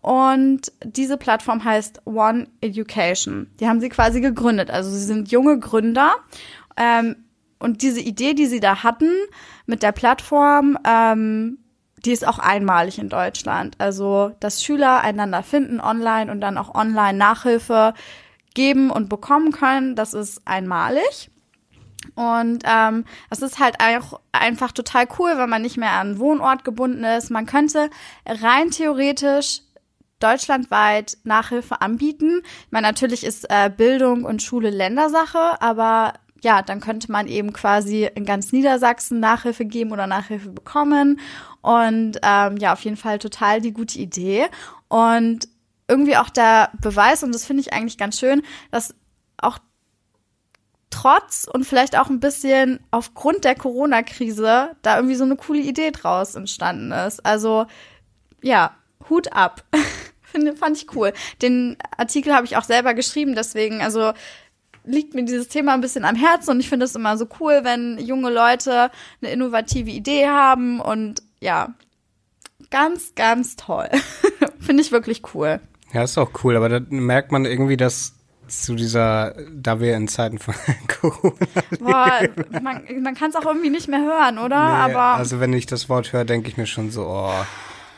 Und 0.00 0.72
diese 0.84 1.16
Plattform 1.16 1.64
heißt 1.64 2.06
One 2.06 2.48
Education. 2.60 3.50
Die 3.60 3.68
haben 3.68 3.80
sie 3.80 3.88
quasi 3.88 4.20
gegründet. 4.20 4.70
Also 4.70 4.90
sie 4.90 5.04
sind 5.04 5.30
junge 5.30 5.58
Gründer. 5.58 6.14
Ähm, 6.76 7.16
und 7.58 7.82
diese 7.82 8.00
Idee, 8.00 8.34
die 8.34 8.46
sie 8.46 8.60
da 8.60 8.82
hatten 8.82 9.10
mit 9.66 9.82
der 9.82 9.92
Plattform, 9.92 10.78
ähm, 10.86 11.58
die 12.04 12.12
ist 12.12 12.26
auch 12.26 12.38
einmalig 12.38 12.98
in 12.98 13.08
Deutschland. 13.08 13.76
Also, 13.78 14.32
dass 14.40 14.62
Schüler 14.62 15.00
einander 15.00 15.42
finden 15.42 15.80
online 15.80 16.30
und 16.30 16.40
dann 16.40 16.58
auch 16.58 16.74
online 16.74 17.16
Nachhilfe 17.16 17.94
geben 18.54 18.90
und 18.90 19.08
bekommen 19.08 19.52
können, 19.52 19.96
das 19.96 20.14
ist 20.14 20.42
einmalig. 20.46 21.30
Und 22.16 22.64
ähm, 22.64 23.04
es 23.30 23.42
ist 23.42 23.60
halt 23.60 23.76
auch 23.80 24.20
einfach 24.32 24.72
total 24.72 25.06
cool, 25.18 25.32
weil 25.36 25.46
man 25.46 25.62
nicht 25.62 25.76
mehr 25.76 25.92
an 25.92 26.18
Wohnort 26.18 26.64
gebunden 26.64 27.04
ist. 27.04 27.30
Man 27.30 27.46
könnte 27.46 27.90
rein 28.26 28.70
theoretisch 28.70 29.60
deutschlandweit 30.18 31.18
Nachhilfe 31.24 31.82
anbieten. 31.82 32.40
Ich 32.64 32.72
meine, 32.72 32.86
natürlich 32.86 33.22
ist 33.22 33.46
äh, 33.50 33.70
Bildung 33.70 34.24
und 34.24 34.42
Schule 34.42 34.70
Ländersache, 34.70 35.60
aber 35.60 36.14
ja, 36.42 36.62
dann 36.62 36.80
könnte 36.80 37.12
man 37.12 37.26
eben 37.28 37.52
quasi 37.52 38.08
in 38.14 38.24
ganz 38.24 38.52
Niedersachsen 38.52 39.20
Nachhilfe 39.20 39.64
geben 39.64 39.92
oder 39.92 40.06
Nachhilfe 40.06 40.50
bekommen. 40.50 41.20
Und 41.60 42.18
ähm, 42.22 42.56
ja, 42.58 42.72
auf 42.72 42.80
jeden 42.80 42.96
Fall 42.96 43.18
total 43.18 43.60
die 43.60 43.72
gute 43.72 43.98
Idee. 43.98 44.46
Und 44.88 45.48
irgendwie 45.88 46.16
auch 46.16 46.30
der 46.30 46.70
Beweis, 46.80 47.22
und 47.22 47.34
das 47.34 47.44
finde 47.44 47.60
ich 47.60 47.72
eigentlich 47.72 47.98
ganz 47.98 48.18
schön, 48.18 48.42
dass 48.70 48.94
auch 49.38 49.58
trotz 50.90 51.48
und 51.50 51.64
vielleicht 51.64 51.98
auch 51.98 52.08
ein 52.08 52.20
bisschen 52.20 52.80
aufgrund 52.90 53.44
der 53.44 53.54
Corona-Krise 53.54 54.76
da 54.82 54.96
irgendwie 54.96 55.16
so 55.16 55.24
eine 55.24 55.36
coole 55.36 55.60
Idee 55.60 55.90
draus 55.90 56.34
entstanden 56.34 56.92
ist. 56.92 57.24
Also 57.24 57.66
ja, 58.42 58.76
Hut 59.08 59.32
ab. 59.32 59.64
Finde, 60.22 60.54
fand 60.54 60.76
ich 60.76 60.94
cool. 60.94 61.12
Den 61.40 61.76
Artikel 61.96 62.34
habe 62.34 62.46
ich 62.46 62.56
auch 62.56 62.64
selber 62.64 62.94
geschrieben, 62.94 63.34
deswegen, 63.34 63.80
also 63.80 64.12
liegt 64.84 65.14
mir 65.14 65.24
dieses 65.24 65.48
Thema 65.48 65.74
ein 65.74 65.80
bisschen 65.80 66.04
am 66.04 66.14
Herzen 66.16 66.50
und 66.50 66.60
ich 66.60 66.68
finde 66.68 66.84
es 66.84 66.94
immer 66.94 67.16
so 67.16 67.26
cool, 67.40 67.60
wenn 67.62 67.98
junge 67.98 68.30
Leute 68.30 68.90
eine 69.20 69.32
innovative 69.32 69.90
Idee 69.90 70.26
haben 70.28 70.80
und 70.80 71.22
ja, 71.40 71.74
ganz, 72.70 73.14
ganz 73.14 73.56
toll. 73.56 73.88
finde 74.60 74.82
ich 74.82 74.92
wirklich 74.92 75.22
cool. 75.34 75.60
Ja, 75.92 76.02
ist 76.02 76.18
auch 76.18 76.30
cool, 76.44 76.56
aber 76.56 76.68
da 76.68 76.80
merkt 76.88 77.32
man 77.32 77.44
irgendwie, 77.44 77.76
dass 77.76 78.15
zu 78.48 78.74
dieser, 78.74 79.34
da 79.52 79.80
wir 79.80 79.96
in 79.96 80.08
Zeiten 80.08 80.38
von 80.38 80.54
Corona 81.00 81.34
Boah, 81.80 82.20
man, 82.62 82.82
man 83.02 83.14
kann 83.14 83.30
es 83.30 83.36
auch 83.36 83.44
irgendwie 83.46 83.70
nicht 83.70 83.88
mehr 83.88 84.00
hören, 84.00 84.38
oder? 84.38 84.64
Nee, 84.86 84.92
Aber 84.94 85.14
also 85.16 85.40
wenn 85.40 85.52
ich 85.52 85.66
das 85.66 85.88
Wort 85.88 86.12
höre, 86.12 86.24
denke 86.24 86.48
ich 86.48 86.56
mir 86.56 86.66
schon 86.66 86.90
so, 86.90 87.06
oh. 87.06 87.32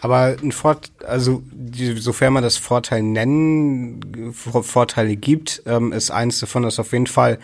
Aber 0.00 0.37
ein 0.43 0.52
Fort, 0.52 0.93
also 1.07 1.43
die, 1.52 1.97
sofern 1.97 2.33
man 2.33 2.45
das 2.45 2.57
Vorteil 2.57 3.02
nennen, 3.02 4.33
Vor- 4.33 4.62
Vorteile 4.62 5.17
gibt, 5.17 5.62
ähm, 5.67 5.93
ist 5.93 6.11
eins 6.12 6.38
davon, 6.38 6.62
dass 6.62 6.78
auf 6.78 6.93
jeden 6.93 7.09
Fall 7.09 7.38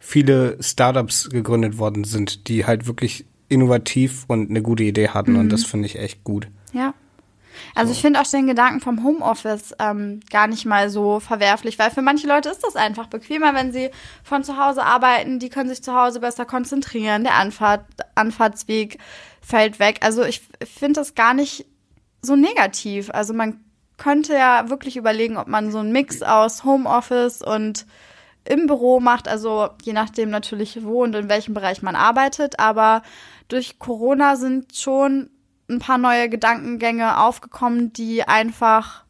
viele 0.00 0.56
Startups 0.60 1.30
gegründet 1.30 1.78
worden 1.78 2.02
sind, 2.04 2.48
die 2.48 2.66
halt 2.66 2.86
wirklich 2.86 3.26
innovativ 3.48 4.24
und 4.26 4.50
eine 4.50 4.62
gute 4.62 4.82
Idee 4.82 5.08
hatten 5.10 5.36
und 5.36 5.50
das 5.50 5.64
finde 5.64 5.86
ich 5.86 5.98
echt 5.98 6.24
gut. 6.24 6.48
Ja. 6.72 6.94
Also 7.74 7.92
ich 7.92 8.00
finde 8.00 8.20
auch 8.20 8.26
den 8.26 8.46
Gedanken 8.46 8.80
vom 8.80 9.04
Homeoffice 9.04 9.74
ähm, 9.78 10.20
gar 10.30 10.46
nicht 10.46 10.66
mal 10.66 10.90
so 10.90 11.20
verwerflich, 11.20 11.78
weil 11.78 11.90
für 11.90 12.02
manche 12.02 12.26
Leute 12.26 12.48
ist 12.48 12.64
das 12.64 12.76
einfach 12.76 13.06
bequemer, 13.06 13.54
wenn 13.54 13.72
sie 13.72 13.90
von 14.22 14.44
zu 14.44 14.56
Hause 14.56 14.82
arbeiten. 14.82 15.38
Die 15.38 15.48
können 15.48 15.68
sich 15.68 15.82
zu 15.82 15.94
Hause 15.94 16.20
besser 16.20 16.44
konzentrieren. 16.44 17.24
Der 17.24 17.34
Anfahrt, 17.34 17.84
Anfahrtsweg 18.14 18.98
fällt 19.40 19.78
weg. 19.78 19.98
Also 20.02 20.24
ich 20.24 20.42
finde 20.64 21.00
das 21.00 21.14
gar 21.14 21.34
nicht 21.34 21.66
so 22.22 22.36
negativ. 22.36 23.10
Also 23.10 23.34
man 23.34 23.60
könnte 23.96 24.34
ja 24.34 24.68
wirklich 24.68 24.96
überlegen, 24.96 25.36
ob 25.36 25.46
man 25.46 25.70
so 25.70 25.78
einen 25.78 25.92
Mix 25.92 26.22
aus 26.22 26.64
Homeoffice 26.64 27.42
und 27.42 27.86
im 28.44 28.66
Büro 28.66 29.00
macht, 29.00 29.28
also 29.28 29.68
je 29.82 29.92
nachdem 29.92 30.30
natürlich 30.30 30.82
wo 30.82 31.02
und 31.02 31.14
in 31.14 31.28
welchem 31.28 31.54
Bereich 31.54 31.82
man 31.82 31.94
arbeitet. 31.94 32.58
Aber 32.58 33.02
durch 33.48 33.78
Corona 33.78 34.36
sind 34.36 34.74
schon 34.74 35.30
ein 35.70 35.78
paar 35.78 35.98
neue 35.98 36.28
Gedankengänge 36.28 37.18
aufgekommen, 37.18 37.92
die 37.92 38.22
einfach 38.24 39.04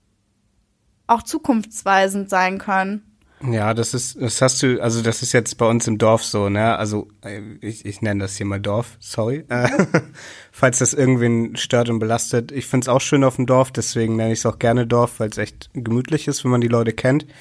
auch 1.06 1.22
zukunftsweisend 1.22 2.30
sein 2.30 2.58
können. 2.58 3.02
Ja, 3.50 3.72
das 3.72 3.94
ist, 3.94 4.20
das 4.20 4.42
hast 4.42 4.62
du, 4.62 4.82
also 4.82 5.00
das 5.00 5.22
ist 5.22 5.32
jetzt 5.32 5.56
bei 5.56 5.66
uns 5.66 5.86
im 5.86 5.96
Dorf 5.96 6.22
so, 6.22 6.50
ne? 6.50 6.76
Also 6.76 7.08
äh, 7.24 7.40
ich, 7.62 7.86
ich 7.86 8.02
nenne 8.02 8.20
das 8.20 8.36
hier 8.36 8.44
mal 8.44 8.60
Dorf, 8.60 8.98
sorry. 9.00 9.44
Äh, 9.48 9.66
falls 10.52 10.78
das 10.80 10.92
irgendwen 10.92 11.56
stört 11.56 11.88
und 11.88 12.00
belastet. 12.00 12.52
Ich 12.52 12.66
find's 12.66 12.86
auch 12.86 13.00
schön 13.00 13.24
auf 13.24 13.36
dem 13.36 13.46
Dorf, 13.46 13.70
deswegen 13.70 14.16
nenne 14.16 14.32
ich 14.34 14.40
es 14.40 14.46
auch 14.46 14.58
gerne 14.58 14.86
Dorf, 14.86 15.20
weil 15.20 15.30
es 15.30 15.38
echt 15.38 15.70
gemütlich 15.72 16.28
ist, 16.28 16.44
wenn 16.44 16.50
man 16.50 16.60
die 16.60 16.68
Leute 16.68 16.92
kennt. 16.92 17.26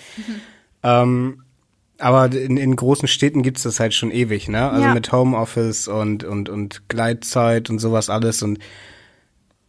Ähm, 0.81 1.43
aber 1.97 2.31
in, 2.31 2.55
in 2.55 2.73
großen 2.73 3.09
Städten 3.09 3.43
gibt's 3.43 3.63
das 3.63 3.81
halt 3.81 3.93
schon 3.93 4.11
ewig, 4.11 4.47
ne? 4.47 4.69
Also 4.69 4.87
Ja. 4.87 4.93
mit 4.93 5.11
Homeoffice 5.11 5.89
und, 5.89 6.23
und, 6.23 6.47
und 6.47 6.87
Gleitzeit 6.87 7.69
und 7.69 7.79
sowas 7.79 8.09
alles. 8.09 8.41
Und 8.41 8.59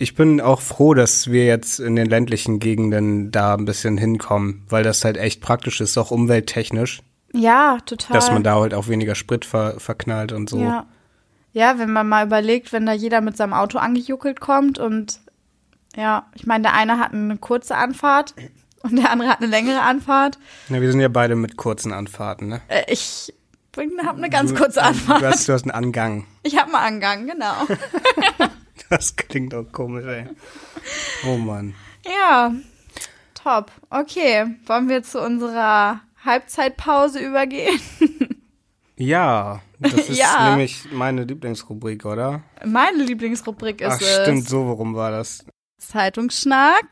ich 0.00 0.14
bin 0.14 0.40
auch 0.40 0.60
froh, 0.60 0.94
dass 0.94 1.30
wir 1.30 1.44
jetzt 1.46 1.78
in 1.78 1.94
den 1.94 2.06
ländlichen 2.08 2.58
Gegenden 2.58 3.30
da 3.30 3.54
ein 3.54 3.64
bisschen 3.66 3.96
hinkommen, 3.98 4.64
weil 4.68 4.82
das 4.82 5.04
halt 5.04 5.16
echt 5.16 5.40
praktisch 5.40 5.80
ist, 5.80 5.96
auch 5.98 6.10
umwelttechnisch, 6.10 7.02
Ja, 7.32 7.78
total. 7.86 8.14
dass 8.14 8.30
man 8.32 8.42
da 8.42 8.56
halt 8.60 8.74
auch 8.74 8.88
weniger 8.88 9.14
Sprit 9.14 9.44
ver 9.44 9.78
verknallt 9.78 10.32
und 10.32 10.48
so. 10.50 10.58
Ja. 10.60 10.86
Ja, 11.52 11.78
wenn 11.78 11.92
man 11.92 12.08
mal 12.08 12.24
überlegt, 12.26 12.72
wenn 12.72 12.86
da 12.86 12.92
jeder 12.92 13.20
mit 13.20 13.36
seinem 13.36 13.52
Auto 13.52 13.78
angejuckelt 13.78 14.40
kommt 14.40 14.78
und 14.78 15.20
ja, 15.96 16.26
ich 16.34 16.46
meine, 16.46 16.62
der 16.62 16.74
eine 16.74 16.98
hat 17.00 17.12
eine 17.12 17.36
kurze 17.38 17.76
Anfahrt 17.76 18.34
und 18.82 18.96
der 18.96 19.10
andere 19.10 19.28
hat 19.28 19.38
eine 19.38 19.48
längere 19.48 19.80
Anfahrt. 19.82 20.38
Ja, 20.68 20.80
wir 20.80 20.90
sind 20.90 21.00
ja 21.00 21.08
beide 21.08 21.34
mit 21.36 21.56
kurzen 21.56 21.92
Anfahrten, 21.92 22.46
ne? 22.48 22.60
Äh, 22.68 22.84
ich 22.86 23.34
habe 23.76 24.16
eine 24.18 24.30
ganz 24.30 24.50
Du- 24.52 24.56
kurze 24.58 24.82
Anfahrt. 24.82 25.22
Du 25.22 25.26
hast, 25.26 25.48
du 25.48 25.52
hast 25.52 25.62
einen 25.64 25.70
Angang. 25.72 26.26
Ich 26.44 26.56
habe 26.56 26.72
einen 26.72 27.02
Angang, 27.02 27.26
genau. 27.26 27.54
Das 28.90 29.14
klingt 29.14 29.54
auch 29.54 29.70
komisch, 29.70 30.04
ey. 30.04 30.26
Oh 31.26 31.36
Mann. 31.36 31.74
Ja, 32.04 32.52
top. 33.34 33.70
Okay, 33.88 34.46
wollen 34.66 34.88
wir 34.88 35.02
zu 35.04 35.20
unserer 35.22 36.00
Halbzeitpause 36.24 37.20
übergehen? 37.20 37.80
Ja, 38.96 39.62
das 39.78 39.94
ist 40.10 40.18
Ja. 40.18 40.50
nämlich 40.50 40.92
meine 40.92 41.24
Lieblingsrubrik, 41.24 42.04
oder? 42.04 42.42
Meine 42.66 43.02
Lieblingsrubrik 43.02 43.80
ist 43.80 43.92
Ach, 43.92 44.22
stimmt, 44.22 44.42
es 44.42 44.50
so 44.50 44.66
worum 44.66 44.94
war 44.94 45.10
das? 45.10 45.42
Zeitungsschnack 45.78 46.84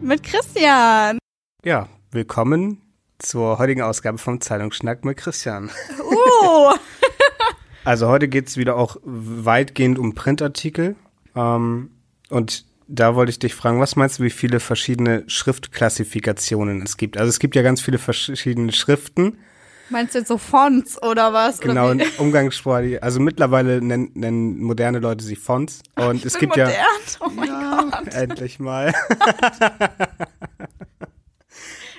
mit 0.00 0.22
Christian. 0.22 1.18
Ja, 1.66 1.90
willkommen 2.12 2.80
zur 3.18 3.58
heutigen 3.58 3.82
Ausgabe 3.82 4.16
vom 4.16 4.40
Zeitungsschnack 4.40 5.04
mit 5.04 5.18
Christian. 5.18 5.68
Uh, 6.00 6.72
Also 7.86 8.08
heute 8.08 8.26
geht's 8.26 8.56
wieder 8.56 8.76
auch 8.76 8.96
weitgehend 9.04 9.96
um 10.00 10.12
Printartikel. 10.16 10.96
Ähm, 11.36 11.90
und 12.30 12.64
da 12.88 13.14
wollte 13.14 13.30
ich 13.30 13.38
dich 13.38 13.54
fragen, 13.54 13.78
was 13.78 13.94
meinst 13.94 14.18
du, 14.18 14.24
wie 14.24 14.30
viele 14.30 14.58
verschiedene 14.58 15.22
Schriftklassifikationen 15.28 16.82
es 16.82 16.96
gibt? 16.96 17.16
Also 17.16 17.28
es 17.28 17.38
gibt 17.38 17.54
ja 17.54 17.62
ganz 17.62 17.80
viele 17.80 17.98
verschiedene 17.98 18.72
Schriften. 18.72 19.38
meinst 19.88 20.16
du 20.16 20.18
jetzt 20.18 20.26
so 20.28 20.36
Fonts 20.36 21.00
oder 21.00 21.32
was? 21.32 21.60
Genau, 21.60 21.92
Oder 21.92 22.04
Umgangssprache. 22.18 23.00
Also 23.04 23.20
mittlerweile 23.20 23.80
nennen, 23.80 24.10
nennen 24.14 24.62
moderne 24.64 24.98
Leute 24.98 25.24
sie 25.24 25.36
Fonts. 25.36 25.82
Und 25.94 26.24
es 26.24 26.34
wie? 26.34 26.40
gibt 26.40 26.56
modern. 26.56 26.70
ja 26.70 26.86
Oh 27.20 27.30
mein 27.30 27.48
Gott. 27.48 28.14
endlich 28.14 28.58
mal. 28.58 28.92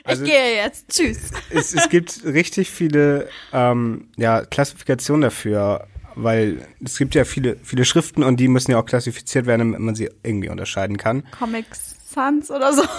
Also- 0.08 0.24
ich 0.24 0.32
gehe 0.32 0.56
jetzt. 0.56 0.90
Tschüss. 0.90 1.32
es, 1.50 1.74
es 1.74 1.90
gibt 1.90 2.24
richtig 2.26 2.70
viele 2.70 3.30
ähm, 3.54 4.10
ja, 4.18 4.44
Klassifikationen 4.46 5.22
dafür, 5.22 5.88
weil 6.16 6.68
es 6.84 6.98
gibt 6.98 7.14
ja 7.16 7.26
viele, 7.26 7.58
viele 7.64 7.86
Schriften 7.86 8.24
und 8.24 8.40
die 8.40 8.48
müssen 8.48 8.72
ja 8.72 8.80
auch 8.80 8.86
klassifiziert 8.86 9.46
werden, 9.46 9.60
damit 9.72 9.80
man 9.80 9.96
sie 9.96 10.10
irgendwie 10.24 10.50
unterscheiden 10.50 10.98
kann. 10.98 11.24
Comic 11.38 11.66
Sans 12.10 12.50
oder 12.52 12.74
so. 12.74 12.84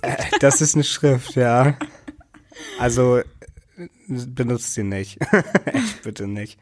Äh, 0.00 0.16
das 0.40 0.62
ist 0.62 0.74
eine 0.76 0.84
Schrift, 0.84 1.34
ja. 1.34 1.76
Also 2.78 3.18
äh, 3.18 3.24
benutzt 4.08 4.72
sie 4.72 4.82
nicht. 4.82 5.18
Echt 5.66 6.02
bitte 6.02 6.26
nicht. 6.26 6.58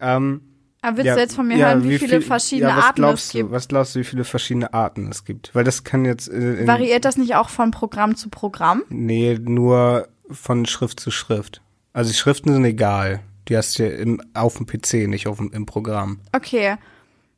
Ähm, 0.00 0.42
Aber 0.86 0.98
willst 0.98 1.06
ja, 1.06 1.14
du 1.16 1.20
jetzt 1.20 1.34
von 1.34 1.48
mir 1.48 1.56
ja, 1.56 1.68
hören, 1.70 1.82
wie, 1.82 1.98
viele 1.98 2.20
viel- 2.20 2.22
verschiedene 2.22 2.68
ja, 2.70 2.76
Arten 2.76 3.02
es 3.02 3.32
du, 3.32 3.38
gibt? 3.38 3.50
Was 3.50 3.66
glaubst 3.66 3.96
du, 3.96 3.98
wie 3.98 4.04
viele 4.04 4.22
verschiedene 4.22 4.72
Arten 4.72 5.08
es 5.10 5.24
gibt? 5.24 5.52
Weil 5.52 5.64
das 5.64 5.82
kann 5.82 6.04
jetzt 6.04 6.28
äh, 6.28 6.64
Variiert 6.64 7.04
das 7.04 7.16
nicht 7.16 7.34
auch 7.34 7.48
von 7.48 7.72
Programm 7.72 8.14
zu 8.14 8.28
Programm? 8.28 8.84
Nee, 8.88 9.36
nur 9.42 10.06
von 10.30 10.64
Schrift 10.64 11.00
zu 11.00 11.10
Schrift. 11.10 11.60
Also 11.92 12.12
die 12.12 12.16
Schriften 12.16 12.52
sind 12.52 12.64
egal. 12.64 13.18
Die 13.48 13.56
hast 13.56 13.76
du 13.76 13.82
ja 13.82 13.96
im, 13.96 14.22
auf 14.32 14.58
dem 14.58 14.66
PC, 14.66 15.08
nicht 15.08 15.26
auf 15.26 15.38
dem, 15.38 15.50
im 15.52 15.66
Programm. 15.66 16.20
Okay. 16.32 16.76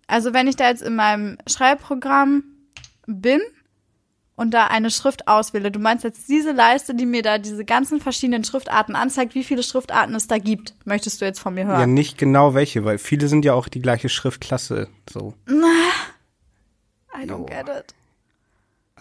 Also 0.09 0.35
wenn 0.35 0.47
ich 0.47 0.57
da 0.57 0.69
jetzt 0.69 0.83
in 0.83 0.95
meinem 0.95 1.39
Schreibprogramm 1.47 2.45
bin 3.07 3.41
und 4.39 4.53
da 4.55 4.69
eine 4.69 4.91
Schrift 4.91 5.27
auswähle, 5.27 5.71
du 5.73 5.81
meinst 5.81 6.05
jetzt 6.05 6.29
diese 6.29 6.53
Leiste, 6.53 6.95
die 6.95 7.07
mir 7.07 7.23
da 7.23 7.39
diese 7.39 7.65
ganzen 7.65 8.01
verschiedenen 8.01 8.45
Schriftarten 8.45 8.95
anzeigt, 8.95 9.35
wie 9.35 9.43
viele 9.43 9.63
Schriftarten 9.65 10.15
es 10.15 10.29
da 10.29 10.39
gibt, 10.39 10.75
möchtest 10.85 11.21
du 11.21 11.25
jetzt 11.25 11.41
von 11.41 11.55
mir 11.55 11.63
Ja, 11.63 11.79
hören? 11.79 11.93
nicht 11.93 12.17
genau 12.19 12.55
welche, 12.55 12.85
weil 12.85 12.99
viele 12.99 13.27
sind 13.29 13.45
ja 13.45 13.53
auch 13.55 13.67
die 13.69 13.83
gleiche 13.83 14.09
Schriftklasse. 14.09 14.89
So, 15.11 15.35
I 15.49 17.25
don't 17.25 17.27
No. 17.27 17.47
get 17.47 17.69
it. 17.69 17.95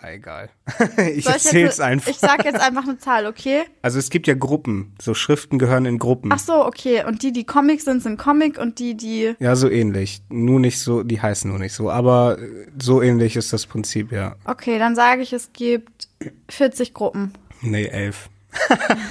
Ah, 0.01 0.11
egal. 0.11 0.49
ich 0.97 1.17
ich 1.17 1.25
erzähl's 1.27 1.53
jetzt, 1.53 1.81
einfach. 1.81 2.11
Ich 2.11 2.17
sag 2.17 2.45
jetzt 2.45 2.59
einfach 2.59 2.83
eine 2.83 2.97
Zahl, 2.97 3.25
okay? 3.25 3.63
also 3.81 3.99
es 3.99 4.09
gibt 4.09 4.27
ja 4.27 4.33
Gruppen. 4.33 4.95
So 5.01 5.13
Schriften 5.13 5.59
gehören 5.59 5.85
in 5.85 5.99
Gruppen. 5.99 6.31
Ach 6.31 6.39
so, 6.39 6.65
okay. 6.65 7.03
Und 7.05 7.23
die, 7.23 7.31
die 7.31 7.45
Comic 7.45 7.81
sind, 7.81 8.03
sind 8.03 8.17
Comic 8.17 8.57
und 8.57 8.79
die, 8.79 8.95
die. 8.95 9.35
Ja, 9.39 9.55
so 9.55 9.69
ähnlich. 9.69 10.21
Nur 10.29 10.59
nicht 10.59 10.79
so, 10.79 11.03
die 11.03 11.21
heißen 11.21 11.49
nur 11.49 11.59
nicht 11.59 11.73
so. 11.73 11.89
Aber 11.89 12.39
äh, 12.39 12.67
so 12.81 13.01
ähnlich 13.01 13.35
ist 13.35 13.53
das 13.53 13.65
Prinzip, 13.65 14.11
ja. 14.11 14.35
Okay, 14.45 14.79
dann 14.79 14.95
sage 14.95 15.21
ich, 15.21 15.33
es 15.33 15.53
gibt 15.53 16.09
40 16.49 16.93
Gruppen. 16.93 17.33
Nee, 17.61 17.85
elf. 17.85 18.29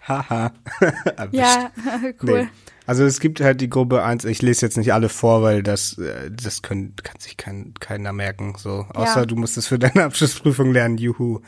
Haha. 0.08 0.52
Ja, 1.32 1.70
cool. 2.22 2.42
Nee. 2.42 2.48
Also 2.90 3.04
es 3.04 3.20
gibt 3.20 3.40
halt 3.40 3.60
die 3.60 3.70
Gruppe 3.70 4.02
1, 4.02 4.24
ich 4.24 4.42
lese 4.42 4.66
jetzt 4.66 4.76
nicht 4.76 4.92
alle 4.92 5.08
vor, 5.08 5.42
weil 5.42 5.62
das, 5.62 5.96
äh, 5.98 6.28
das 6.28 6.60
können, 6.60 6.96
kann 7.04 7.20
sich 7.20 7.36
kein, 7.36 7.72
keiner 7.78 8.12
merken. 8.12 8.54
So. 8.58 8.84
Außer 8.92 9.20
Ja. 9.20 9.26
du 9.26 9.36
musst 9.36 9.56
es 9.56 9.68
für 9.68 9.78
deine 9.78 10.02
Abschlussprüfung 10.02 10.72
lernen, 10.72 10.98
juhu. 10.98 11.38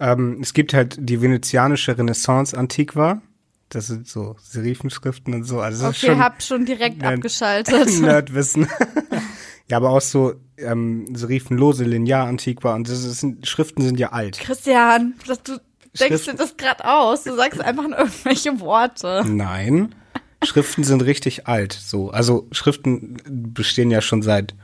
Ähm, 0.00 0.40
es 0.42 0.54
gibt 0.54 0.74
halt 0.74 0.96
die 0.98 1.22
venezianische 1.22 1.96
Renaissance 1.96 2.58
Antiqua. 2.58 3.22
Das 3.68 3.86
sind 3.86 4.08
so 4.08 4.34
Serifenschriften 4.42 5.34
und 5.34 5.44
so. 5.44 5.60
Also 5.60 5.86
Okay, 5.86 6.06
schon 6.08 6.18
hab 6.18 6.42
schon 6.42 6.66
direkt 6.66 7.00
abgeschaltet. 7.04 7.88
Nerdwissen. 8.00 8.66
ja, 9.70 9.76
aber 9.76 9.90
auch 9.90 10.00
so 10.00 10.34
ähm, 10.58 11.14
serifenlose 11.14 11.84
Linear 11.84 12.26
Antiqua 12.26 12.74
und 12.74 12.88
das 12.88 13.02
sind, 13.20 13.46
Schriften 13.46 13.82
sind 13.82 14.00
ja 14.00 14.10
alt. 14.10 14.40
Christian, 14.40 15.14
das, 15.28 15.44
du 15.44 15.60
denkst 16.00 16.24
dir 16.24 16.34
das 16.34 16.56
gerade 16.56 16.84
aus. 16.84 17.22
Du 17.22 17.36
sagst 17.36 17.60
einfach 17.60 17.84
nur 17.84 17.98
irgendwelche 17.98 18.58
Worte. 18.58 19.22
Nein. 19.28 19.94
Schriften 20.46 20.84
sind 20.84 21.02
richtig 21.02 21.46
alt. 21.46 21.72
So, 21.72 22.10
also 22.10 22.46
Schriften 22.52 23.16
bestehen 23.26 23.90
ja 23.90 24.00
schon 24.00 24.22
seit 24.22 24.54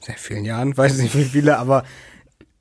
sehr 0.00 0.16
vielen 0.16 0.44
Jahren, 0.44 0.76
weiß 0.76 0.98
nicht 0.98 1.16
wie 1.16 1.24
viele, 1.24 1.58
aber 1.58 1.84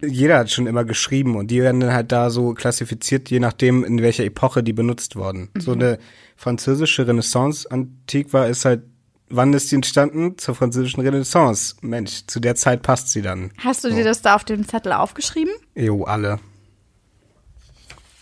jeder 0.01 0.39
hat 0.39 0.50
schon 0.50 0.67
immer 0.67 0.86
geschrieben 0.86 1.36
und 1.36 1.51
die 1.51 1.62
werden 1.62 1.81
dann 1.81 1.93
halt 1.93 2.12
da 2.12 2.29
so 2.29 2.53
klassifiziert, 2.53 3.29
je 3.29 3.39
nachdem, 3.39 3.83
in 3.83 4.01
welcher 4.01 4.24
Epoche 4.24 4.63
die 4.63 4.71
benutzt 4.71 5.17
wurden. 5.17 5.50
So 5.57 5.74
eine 5.74 6.00
französische 6.38 7.05
Renaissance 7.05 7.69
Antiqua 7.69 8.45
ist 8.45 8.63
halt, 8.63 8.83
wann 9.29 9.53
ist 9.53 9.71
die 9.71 9.75
entstanden? 9.75 10.38
Zur 10.38 10.55
französischen 10.55 11.01
Renaissance. 11.01 11.75
Mensch, 11.82 12.25
zu 12.27 12.39
der 12.39 12.56
Zeit 12.56 12.82
passt 12.82 13.10
sie 13.10 13.21
dann. 13.21 13.51
Hast 13.58 13.84
du 13.84 13.89
dir 13.89 14.03
das 14.03 14.21
da 14.21 14.36
auf 14.36 14.45
dem 14.45 14.67
Zettel 14.67 14.93
aufgeschrieben? 14.93 15.53
Jo, 15.75 16.03
alle. 16.03 16.39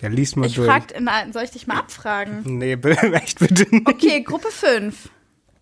Ja, 0.02 0.10
lies 0.10 0.36
mal 0.36 0.46
Ich 0.46 0.56
durch. 0.56 0.68
frag, 0.68 1.00
nein, 1.00 1.34
soll 1.34 1.44
ich 1.44 1.52
dich 1.52 1.68
mal 1.68 1.78
abfragen? 1.80 2.42
nee, 2.46 2.76
bitte, 2.76 3.14
echt 3.14 3.40
bitte 3.40 3.68
nicht. 3.74 3.88
Okay, 3.88 4.22
Gruppe 4.22 4.50
5. 4.52 5.10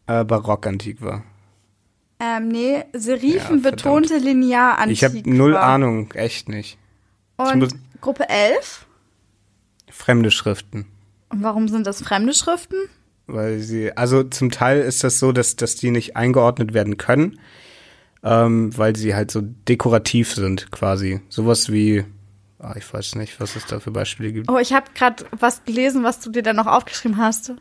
Äh, 0.08 0.24
Barock-Antiqua. 0.24 1.24
Ähm, 2.19 2.48
nee, 2.48 2.78
Ja, 2.78 2.84
serifenbetonte 2.93 4.17
Linear 4.17 4.88
Ich 4.88 5.04
habe 5.04 5.21
null 5.26 5.58
Ahnung, 5.58 6.12
echt 6.13 6.48
nicht. 6.48 6.78
Und 7.38 7.76
Gruppe 8.02 8.30
11? 8.30 8.86
Fremde 9.89 10.32
Schriften. 10.32 10.86
Und 11.30 11.43
warum 11.43 11.67
sind 11.67 11.88
das 11.88 12.02
fremde 12.02 12.34
Schriften? 12.34 12.78
Weil 13.28 13.60
sie, 13.60 13.95
also 13.98 14.24
zum 14.24 14.52
Teil 14.52 14.82
ist 14.82 15.04
das 15.04 15.19
so, 15.19 15.32
dass, 15.32 15.56
dass 15.56 15.76
die 15.76 15.91
nicht 15.91 16.15
eingeordnet 16.15 16.74
werden 16.74 16.98
können, 16.98 17.39
ähm, 18.24 18.76
weil 18.78 18.95
sie 18.95 19.15
halt 19.15 19.32
so 19.32 19.41
dekorativ 19.41 20.34
sind, 20.34 20.71
quasi. 20.71 21.21
Sowas 21.30 21.71
wie, 21.71 22.06
ah, 22.60 22.74
ich 22.78 22.91
weiß 22.94 23.15
nicht, 23.15 23.39
was 23.39 23.56
es 23.56 23.65
da 23.65 23.80
für 23.80 23.91
Beispiele 23.91 24.32
gibt. 24.34 24.50
Oh, 24.50 24.58
ich 24.58 24.74
habe 24.74 24.88
gerade 24.94 25.26
was 25.32 25.63
gelesen, 25.65 26.04
was 26.04 26.20
du 26.20 26.30
dir 26.32 26.44
dann 26.44 26.56
noch 26.56 26.68
aufgeschrieben 26.68 27.18
hast. 27.18 27.54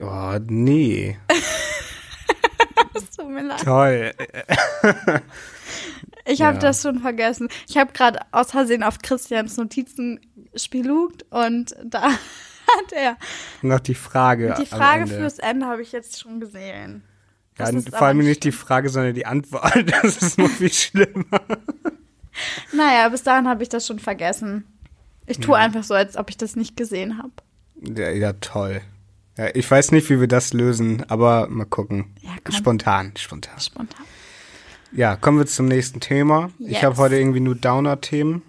Oh, 0.00 0.38
nee. 0.46 1.18
Es 2.94 3.10
tut 3.16 3.28
mir 3.28 3.42
leid. 3.42 3.60
Toll. 3.62 4.12
Ich 6.26 6.42
habe 6.42 6.54
Ja. 6.54 6.60
das 6.60 6.82
schon 6.82 7.00
vergessen. 7.00 7.48
Ich 7.68 7.76
habe 7.76 7.92
gerade 7.92 8.20
aus 8.32 8.50
Versehen 8.52 8.82
auf 8.82 8.98
Christians 8.98 9.56
Notizen 9.56 10.20
spielugt 10.54 11.24
und 11.30 11.74
da 11.84 12.02
hat 12.10 12.92
er 12.92 13.16
Noch 13.62 13.80
die 13.80 13.94
Frage. 13.94 14.54
die 14.58 14.66
Frage 14.66 15.06
fürs 15.06 15.38
Ende 15.38 15.66
habe 15.66 15.82
ich 15.82 15.92
jetzt 15.92 16.20
schon 16.20 16.40
gesehen. 16.40 17.02
Ja, 17.58 17.66
vor 17.90 18.02
allem 18.06 18.18
nicht 18.18 18.44
die 18.44 18.52
Frage, 18.52 18.88
sondern 18.88 19.14
die 19.14 19.26
Antwort. 19.26 19.74
Das 20.02 20.16
ist 20.22 20.38
noch 20.38 20.48
viel 20.48 20.72
schlimmer. 20.72 21.40
Naja, 22.72 23.08
bis 23.08 23.22
dahin 23.22 23.48
habe 23.48 23.62
ich 23.62 23.68
das 23.68 23.86
schon 23.86 23.98
vergessen. 23.98 24.64
Ich 25.26 25.38
tue 25.38 25.56
einfach 25.56 25.84
so, 25.84 25.94
als 25.94 26.16
ob 26.16 26.30
ich 26.30 26.36
das 26.36 26.56
nicht 26.56 26.76
gesehen 26.76 27.18
habe. 27.18 27.30
Ja, 28.00 28.10
ja, 28.10 28.32
toll. 28.34 28.80
Ja, 29.38 29.48
ich 29.54 29.70
weiß 29.70 29.92
nicht, 29.92 30.10
wie 30.10 30.20
wir 30.20 30.26
das 30.28 30.52
lösen, 30.52 31.04
aber 31.08 31.46
mal 31.48 31.64
gucken. 31.66 32.14
Ja. 32.20 32.30
Spontan, 32.52 33.12
spontan. 33.16 33.58
Spontan. 33.60 34.04
Ja, 34.92 35.14
kommen 35.16 35.38
wir 35.38 35.46
zum 35.46 35.66
nächsten 35.66 36.00
Thema. 36.00 36.50
Ich 36.58 36.72
Yes. 36.72 36.82
habe 36.82 36.96
heute 36.96 37.16
irgendwie 37.16 37.40
nur 37.40 37.54
Downer-Themen. 37.54 38.42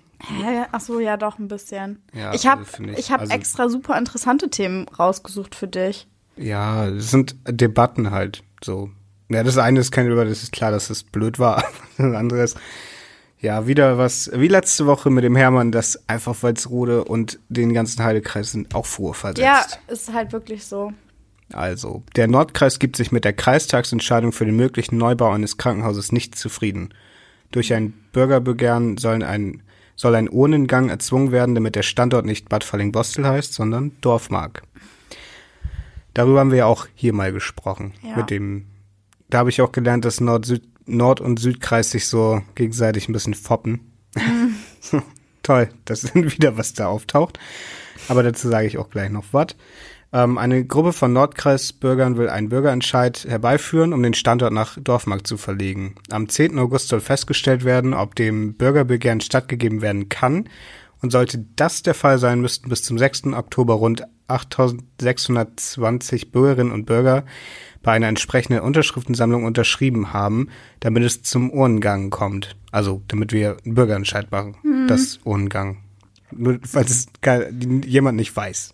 Ach 0.72 0.80
so, 0.82 1.00
ja, 1.00 1.18
doch 1.18 1.38
ein 1.40 1.48
bisschen. 1.48 2.02
Ja, 2.14 2.34
ich 2.34 2.46
habe 2.48 2.62
also 2.66 2.84
ich- 2.84 2.98
ich 3.00 3.12
hab 3.12 3.22
also- 3.22 3.34
extra 3.34 3.70
super 3.70 3.98
interessante 3.98 4.50
Themen 4.50 4.88
rausgesucht 4.88 5.54
für 5.56 5.68
dich. 5.68 6.08
Ja, 6.36 6.88
es 6.88 7.12
sind 7.12 7.36
Debatten 7.48 8.12
halt 8.12 8.44
so. 8.64 8.90
Ja, 9.30 9.44
das 9.44 9.58
eine 9.58 9.80
ist 9.80 9.92
kein 9.92 10.08
über, 10.08 10.26
das 10.26 10.44
ist 10.44 10.52
klar, 10.52 10.72
dass 10.72 10.90
es 10.90 11.04
blöd 11.04 11.38
war. 11.40 11.64
das 11.98 12.16
andere 12.16 12.44
ist, 12.44 12.58
ja, 13.42 13.66
wieder 13.66 13.98
was, 13.98 14.30
wie 14.34 14.48
letzte 14.48 14.86
Woche 14.86 15.10
mit 15.10 15.24
dem 15.24 15.36
Hermann, 15.36 15.72
das 15.72 16.08
einfach 16.08 16.44
Walzrode 16.44 17.04
und 17.04 17.40
den 17.50 17.74
ganzen 17.74 18.04
Heidekreis 18.04 18.52
sind 18.52 18.76
auch 18.76 18.86
vorversetzt. 18.86 19.42
Ja, 19.42 19.66
ist 19.88 20.14
halt 20.14 20.32
wirklich 20.32 20.66
so. 20.66 20.94
Also, 21.52 22.04
der 22.16 22.28
Nordkreis 22.28 22.78
gibt 22.78 22.96
sich 22.96 23.12
mit 23.12 23.26
der 23.26 23.34
Kreistagsentscheidung 23.34 24.32
für 24.32 24.46
den 24.46 24.56
möglichen 24.56 24.98
Neubau 24.98 25.32
eines 25.32 25.58
Krankenhauses 25.58 26.12
nicht 26.12 26.36
zufrieden. 26.36 26.94
Durch 27.50 27.74
ein 27.74 27.94
Bürgerbegehren 28.14 28.98
soll 28.98 29.24
ein, 29.24 29.64
soll 29.96 30.16
ein 30.16 30.30
Urnengang 30.30 30.90
erzwungen 30.90 31.32
werden, 31.32 31.56
damit 31.56 31.76
der 31.76 31.84
Standort 31.84 32.26
nicht 32.26 32.48
Bad 32.48 32.64
Falling-Bostel 32.64 33.26
heißt, 33.26 33.54
sondern 33.54 33.92
Dorfmark. 34.02 34.62
Darüber 36.14 36.42
haben 36.42 36.52
wir 36.52 36.60
ja 36.60 36.66
auch 36.68 36.88
hier 36.94 37.14
mal 37.14 37.34
gesprochen. 37.34 37.94
Ja. 38.04 38.18
Mit 38.18 38.30
dem, 38.30 38.68
da 39.30 39.40
habe 39.40 39.50
ich 39.50 39.62
auch 39.62 39.72
gelernt, 39.72 40.06
dass 40.06 40.22
Nord, 40.22 40.46
Süd, 40.46 40.64
Nord- 40.86 41.22
und 41.22 41.40
Südkreis 41.40 41.92
sich 41.92 42.08
so 42.08 42.42
gegenseitig 42.56 43.08
ein 43.08 43.14
bisschen 43.14 43.34
foppen. 43.34 43.92
Toll, 45.44 45.70
das 45.86 46.04
ist 46.04 46.16
wieder 46.16 46.58
was 46.58 46.74
da 46.74 46.88
auftaucht. 46.88 47.40
Aber 48.08 48.24
dazu 48.24 48.50
sage 48.50 48.68
ich 48.68 48.78
auch 48.78 48.90
gleich 48.90 49.10
noch 49.10 49.26
was. 49.32 49.56
Ähm, 50.14 50.38
eine 50.38 50.66
Gruppe 50.66 50.94
von 50.94 51.14
Nordkreisbürgern 51.14 52.18
will 52.18 52.30
einen 52.30 52.50
Bürgerentscheid 52.50 53.26
herbeiführen, 53.28 53.94
um 53.94 54.04
den 54.04 54.14
Standort 54.14 54.54
nach 54.54 54.78
Dorfmark 54.80 55.26
zu 55.26 55.38
verlegen. 55.38 55.96
Am 56.10 56.28
10. 56.28 56.60
August 56.60 56.90
soll 56.90 57.00
festgestellt 57.00 57.64
werden, 57.64 57.94
ob 57.94 58.16
dem 58.16 58.56
Bürgerbegehren 58.56 59.22
stattgegeben 59.22 59.82
werden 59.82 60.10
kann. 60.10 60.50
Und 61.02 61.12
sollte 61.12 61.46
das 61.56 61.82
der 61.82 61.94
Fall 61.94 62.20
sein, 62.20 62.42
müssten 62.42 62.70
bis 62.70 62.84
zum 62.84 62.98
6. 62.98 63.28
Oktober 63.34 63.76
rund 63.76 64.04
8620 64.28 66.32
Bürgerinnen 66.32 66.72
und 66.72 66.86
Bürger 66.86 67.26
bei 67.84 67.94
einer 67.94 68.08
entsprechenden 68.08 68.62
Unterschriftensammlung 68.62 69.44
unterschrieben 69.44 70.14
haben, 70.14 70.50
damit 70.80 71.04
es 71.04 71.24
zum 71.24 71.50
Urnengang 71.50 72.12
kommt. 72.12 72.56
Also, 72.72 73.02
damit 73.08 73.34
wir 73.34 73.58
einen 73.66 73.76
Bürgerentscheid 73.76 74.32
machen. 74.32 74.56
Das 74.88 75.20
Urnengang. 75.24 75.80
Nur, 76.32 76.60
falls 76.64 76.92
es 76.92 77.08
gar, 77.22 77.50
jemand 77.50 78.18
nicht 78.18 78.36
weiß. 78.36 78.74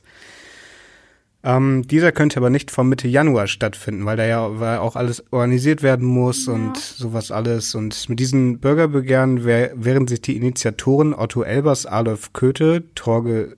Ähm, 1.47 1.87
dieser 1.87 2.11
könnte 2.11 2.37
aber 2.39 2.49
nicht 2.49 2.71
vor 2.71 2.83
Mitte 2.83 3.07
Januar 3.07 3.47
stattfinden, 3.47 4.05
weil 4.05 4.17
da 4.17 4.25
ja 4.25 4.59
weil 4.59 4.79
auch 4.79 4.97
alles 4.97 5.23
organisiert 5.31 5.81
werden 5.81 6.05
muss 6.05 6.47
Ja. 6.47 6.53
und 6.53 6.75
sowas 6.75 7.31
alles. 7.31 7.73
Und 7.73 8.09
mit 8.09 8.19
diesen 8.19 8.59
Bürgerbegehren 8.59 9.45
wär, 9.45 9.71
wären 9.75 10.07
sich 10.07 10.21
die 10.21 10.35
Initiatoren 10.35 11.13
Otto 11.13 11.43
Elbers, 11.43 11.85
Adolf 11.85 12.33
Köthe, 12.33 12.83
Torge 12.95 13.55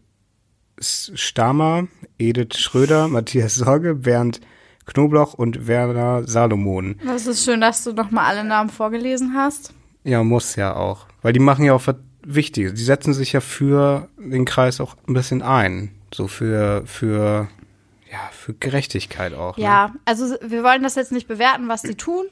Stamer, 0.80 1.88
Edith 2.20 2.58
Schröder, 2.58 3.08
Matthias 3.10 3.56
Sorge, 3.56 3.96
Bernd 3.96 4.40
Knobloch 4.86 5.34
und 5.34 5.68
Werner 5.68 6.28
Salomon. 6.28 6.96
Das 7.06 7.26
ist 7.28 7.44
schön, 7.44 7.62
dass 7.62 7.84
du 7.84 7.94
nochmal 7.94 8.26
alle 8.26 8.44
Namen 8.48 8.70
vorgelesen 8.70 9.34
hast. 9.36 9.74
Ja, 10.04 10.24
muss 10.24 10.56
ja 10.56 10.76
auch. 10.76 11.08
Weil 11.22 11.34
die 11.34 11.40
machen 11.40 11.66
ja 11.66 11.74
auch 11.74 11.88
was 11.88 11.96
Wichtiges. 12.24 12.74
Die 12.76 12.84
setzen 12.84 13.14
sich 13.14 13.34
ja 13.34 13.42
für 13.42 14.10
den 14.18 14.46
Kreis 14.46 14.80
auch 14.80 14.96
ein 15.08 15.14
bisschen 15.14 15.42
ein. 15.42 15.92
So 16.14 16.28
für, 16.28 16.84
für, 16.86 17.48
ja, 18.12 18.30
für 18.32 18.54
Gerechtigkeit 18.54 19.34
auch. 19.34 19.58
Ne? 19.58 19.64
Ja, 19.64 19.94
also 20.06 20.36
wir 20.42 20.64
wollen 20.64 20.84
das 20.84 20.96
jetzt 20.96 21.12
nicht 21.12 21.28
bewerten, 21.28 21.68
was 21.68 21.82
sie 21.82 21.96
tun. 21.96 22.26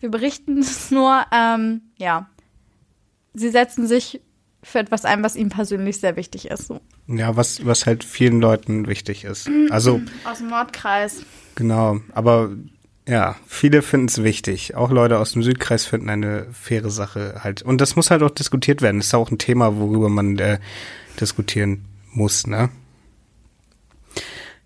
Wir 0.00 0.10
berichten 0.10 0.58
es 0.60 0.90
nur. 0.90 1.24
Ähm, 1.32 1.82
ja, 1.98 2.28
sie 3.34 3.50
setzen 3.50 3.86
sich 3.86 4.20
für 4.62 4.78
etwas 4.78 5.04
ein, 5.04 5.22
was 5.22 5.36
ihnen 5.36 5.50
persönlich 5.50 6.00
sehr 6.00 6.16
wichtig 6.16 6.50
ist. 6.50 6.66
So. 6.66 6.80
Ja, 7.06 7.34
was, 7.36 7.64
was 7.64 7.86
halt 7.86 8.04
vielen 8.04 8.40
Leuten 8.40 8.86
wichtig 8.88 9.24
ist. 9.24 9.48
Also, 9.70 10.00
Aus 10.24 10.38
dem 10.38 10.48
Nordkreis. 10.48 11.22
genau. 11.54 12.00
Aber 12.12 12.50
ja, 13.08 13.36
viele 13.46 13.82
finden 13.82 14.06
es 14.06 14.22
wichtig. 14.22 14.74
Auch 14.74 14.90
Leute 14.90 15.18
aus 15.18 15.32
dem 15.32 15.42
Südkreis 15.42 15.86
finden 15.86 16.10
eine 16.10 16.46
faire 16.52 16.90
Sache 16.90 17.40
halt. 17.42 17.62
Und 17.62 17.80
das 17.80 17.96
muss 17.96 18.10
halt 18.10 18.22
auch 18.22 18.30
diskutiert 18.30 18.82
werden. 18.82 18.98
Das 18.98 19.06
ist 19.06 19.14
auch 19.14 19.30
ein 19.30 19.38
Thema, 19.38 19.76
worüber 19.76 20.08
man 20.08 20.38
äh, 20.38 20.58
diskutieren 21.20 21.86
muss, 22.12 22.46
ne? 22.46 22.68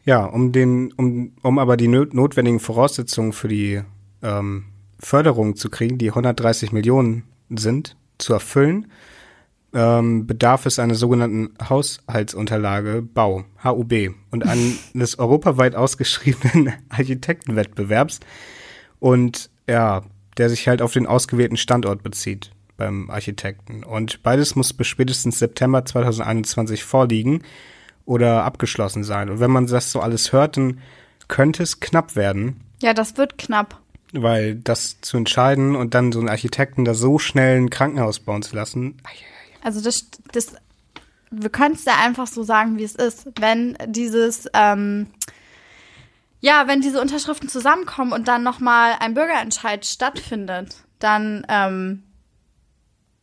Ja, 0.05 0.25
um 0.25 0.53
den, 0.53 0.93
um, 0.93 1.33
um 1.43 1.59
aber 1.59 1.77
die 1.77 1.89
notwendigen 1.89 2.61
Voraussetzungen 2.61 3.33
für 3.33 3.49
die 3.49 3.83
ähm, 4.23 4.67
Förderung 4.99 5.57
zu 5.57 5.71
kriegen, 5.71 5.99
die 5.99 6.11
130 6.11 6.73
Millionen 6.73 7.25
sind, 7.51 7.97
zu 8.19 8.35
erfüllen, 8.35 8.91
ähm, 9.73 10.27
bedarf 10.27 10.67
es 10.67 10.79
einer 10.79 10.95
sogenannten 10.95 11.55
Haushaltsunterlage 11.69 13.03
Bau, 13.03 13.45
HUB, 13.65 14.15
und 14.31 14.47
eines 14.95 15.19
europaweit 15.19 15.75
ausgeschriebenen 15.75 16.73
Architektenwettbewerbs 16.91 18.21
und 19.01 19.51
ja, 19.69 20.03
der 20.37 20.51
sich 20.51 20.69
halt 20.69 20.83
auf 20.83 20.93
den 20.93 21.07
ausgewählten 21.07 21.57
Standort 21.57 22.03
bezieht 22.03 22.51
beim 22.77 23.09
Architekten. 23.09 23.85
Und 23.85 24.23
beides 24.23 24.57
muss 24.57 24.73
bis 24.73 24.89
spätestens 24.89 25.39
September 25.39 25.85
2021 25.85 26.85
vorliegen 26.85 27.43
oder 28.05 28.45
abgeschlossen 28.45 29.05
sein. 29.05 29.31
Und 29.31 29.41
wenn 29.41 29.51
man 29.51 29.67
das 29.67 29.91
so 29.93 30.01
alles 30.01 30.33
hört, 30.33 30.57
dann 30.57 30.81
könnte 31.29 31.63
es 31.63 31.81
knapp 31.81 32.17
werden, 32.17 32.61
Ja, 32.83 32.93
das 32.95 33.17
wird 33.17 33.39
knapp. 33.39 33.81
weil 34.13 34.55
das 34.57 35.01
zu 35.01 35.17
entscheiden 35.17 35.75
und 35.77 35.95
dann 35.95 36.13
so 36.13 36.19
einen 36.21 36.29
Architekten 36.29 36.85
da 36.85 36.95
so 36.95 37.19
schnell 37.19 37.57
ein 37.61 37.71
Krankenhaus 37.71 38.21
bauen 38.21 38.43
zu 38.43 38.55
lassen, 38.57 38.97
Also 39.63 39.81
das, 39.81 40.09
das 40.33 40.55
wir 41.31 41.51
können 41.51 41.75
es 41.75 41.85
ja 41.85 41.95
einfach 42.05 42.27
so 42.29 42.43
sagen, 42.45 42.79
wie 42.79 42.85
es 42.85 42.95
ist. 42.95 43.27
Wenn 43.41 43.77
dieses, 43.87 44.47
ähm, 44.55 45.09
ja, 46.41 46.69
wenn 46.69 46.81
diese 46.81 47.01
Unterschriften 47.01 47.49
zusammenkommen 47.49 48.13
und 48.13 48.29
dann 48.29 48.43
nochmal 48.45 48.93
ein 49.01 49.15
Bürgerentscheid 49.15 49.85
stattfindet, 49.85 50.77
dann 51.01 51.45
ähm, 51.49 52.05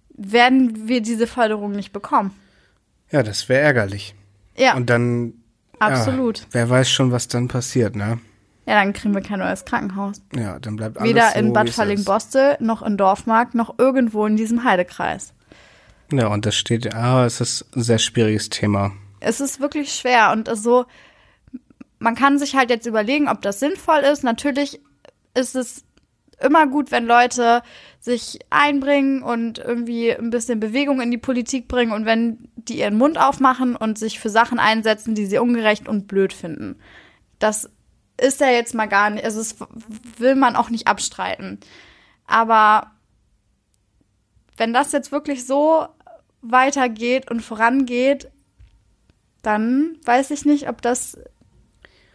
werden 0.10 0.88
wir 0.90 1.02
diese 1.02 1.26
Förderung 1.28 1.72
nicht 1.72 1.94
bekommen. 1.94 2.34
ja, 3.12 3.24
das 3.24 3.48
wäre 3.48 3.62
ärgerlich. 3.62 4.14
Ja, 4.58 4.76
Und 4.76 4.90
dann, 4.90 5.34
absolut. 5.80 6.40
ja, 6.40 6.46
wer 6.52 6.70
weiß 6.70 6.90
schon, 6.90 7.12
was 7.12 7.28
dann 7.28 7.48
passiert, 7.48 7.96
ne? 7.96 8.20
Ja, 8.68 8.76
dann 8.84 8.94
kriegen 8.94 9.14
wir 9.16 9.22
kein 9.22 9.40
neues 9.40 9.66
Krankenhaus. 9.66 10.22
Ja, 10.36 10.60
dann 10.60 10.76
bleibt 10.76 10.98
alles 10.98 11.10
Weder 11.10 11.30
so, 11.32 11.40
in 11.40 11.54
Bad. 11.54 11.70
Verlingen-Bostel, 11.72 12.58
noch 12.60 12.84
in 12.84 12.96
Dorfmark, 12.98 13.56
noch 13.56 13.80
irgendwo 13.80 14.26
in 14.26 14.36
diesem 14.38 14.64
Heidekreis. 14.64 15.34
Ja, 16.12 16.28
und 16.28 16.46
das 16.46 16.56
steht, 16.56 16.94
ah, 16.94 17.26
es 17.26 17.42
ist 17.42 17.66
ein 17.76 17.82
sehr 17.84 17.98
schwieriges 17.98 18.50
Thema. 18.50 18.92
es 19.20 19.40
ist 19.40 19.60
wirklich 19.60 19.94
schwer 19.94 20.32
und 20.32 20.50
so, 20.58 20.86
man 22.00 22.16
kann 22.16 22.38
sich 22.40 22.56
halt 22.56 22.70
jetzt 22.70 22.86
überlegen, 22.86 23.28
ob 23.30 23.42
das 23.42 23.60
sinnvoll 23.60 24.00
ist. 24.00 24.24
Natürlich 24.24 24.80
ist 25.34 25.56
es 25.56 25.84
immer 26.44 26.68
gut, 26.68 26.92
wenn 26.92 27.06
Leute 27.06 27.62
sich 28.00 28.40
einbringen 28.50 29.22
und 29.24 29.60
irgendwie 29.60 30.12
ein 30.12 30.30
bisschen 30.30 30.60
Bewegung 30.60 31.02
in 31.02 31.12
die 31.12 31.18
Politik 31.18 31.68
bringen 31.68 31.92
und 31.92 32.06
wenn 32.06 32.50
die 32.56 32.80
ihren 32.80 32.98
Mund 32.98 33.20
aufmachen 33.20 33.76
und 33.76 33.98
sich 33.98 34.20
für 34.20 34.30
Sachen 34.30 34.60
einsetzen, 34.60 35.16
die 35.16 35.26
sie 35.26 35.38
ungerecht 35.38 35.88
und 35.88 36.08
blöd 36.08 36.34
finden. 36.34 36.80
Das 37.40 37.70
ist 38.20 38.40
ja 38.40 38.50
jetzt 38.50 38.74
mal 38.74 38.88
gar 38.88 39.10
nicht, 39.10 39.24
also 39.24 39.40
das 39.40 39.56
will 40.18 40.36
man 40.36 40.56
auch 40.56 40.70
nicht 40.70 40.88
abstreiten. 40.88 41.60
Aber 42.26 42.92
wenn 44.58 44.74
das 44.74 44.92
jetzt 44.92 45.12
wirklich 45.12 45.46
so 45.46 45.88
weitergeht 46.42 47.30
und 47.30 47.42
vorangeht, 47.42 48.30
dann 49.42 49.98
weiß 50.06 50.32
ich 50.32 50.46
nicht, 50.46 50.70
ob 50.70 50.82
das 50.82 51.18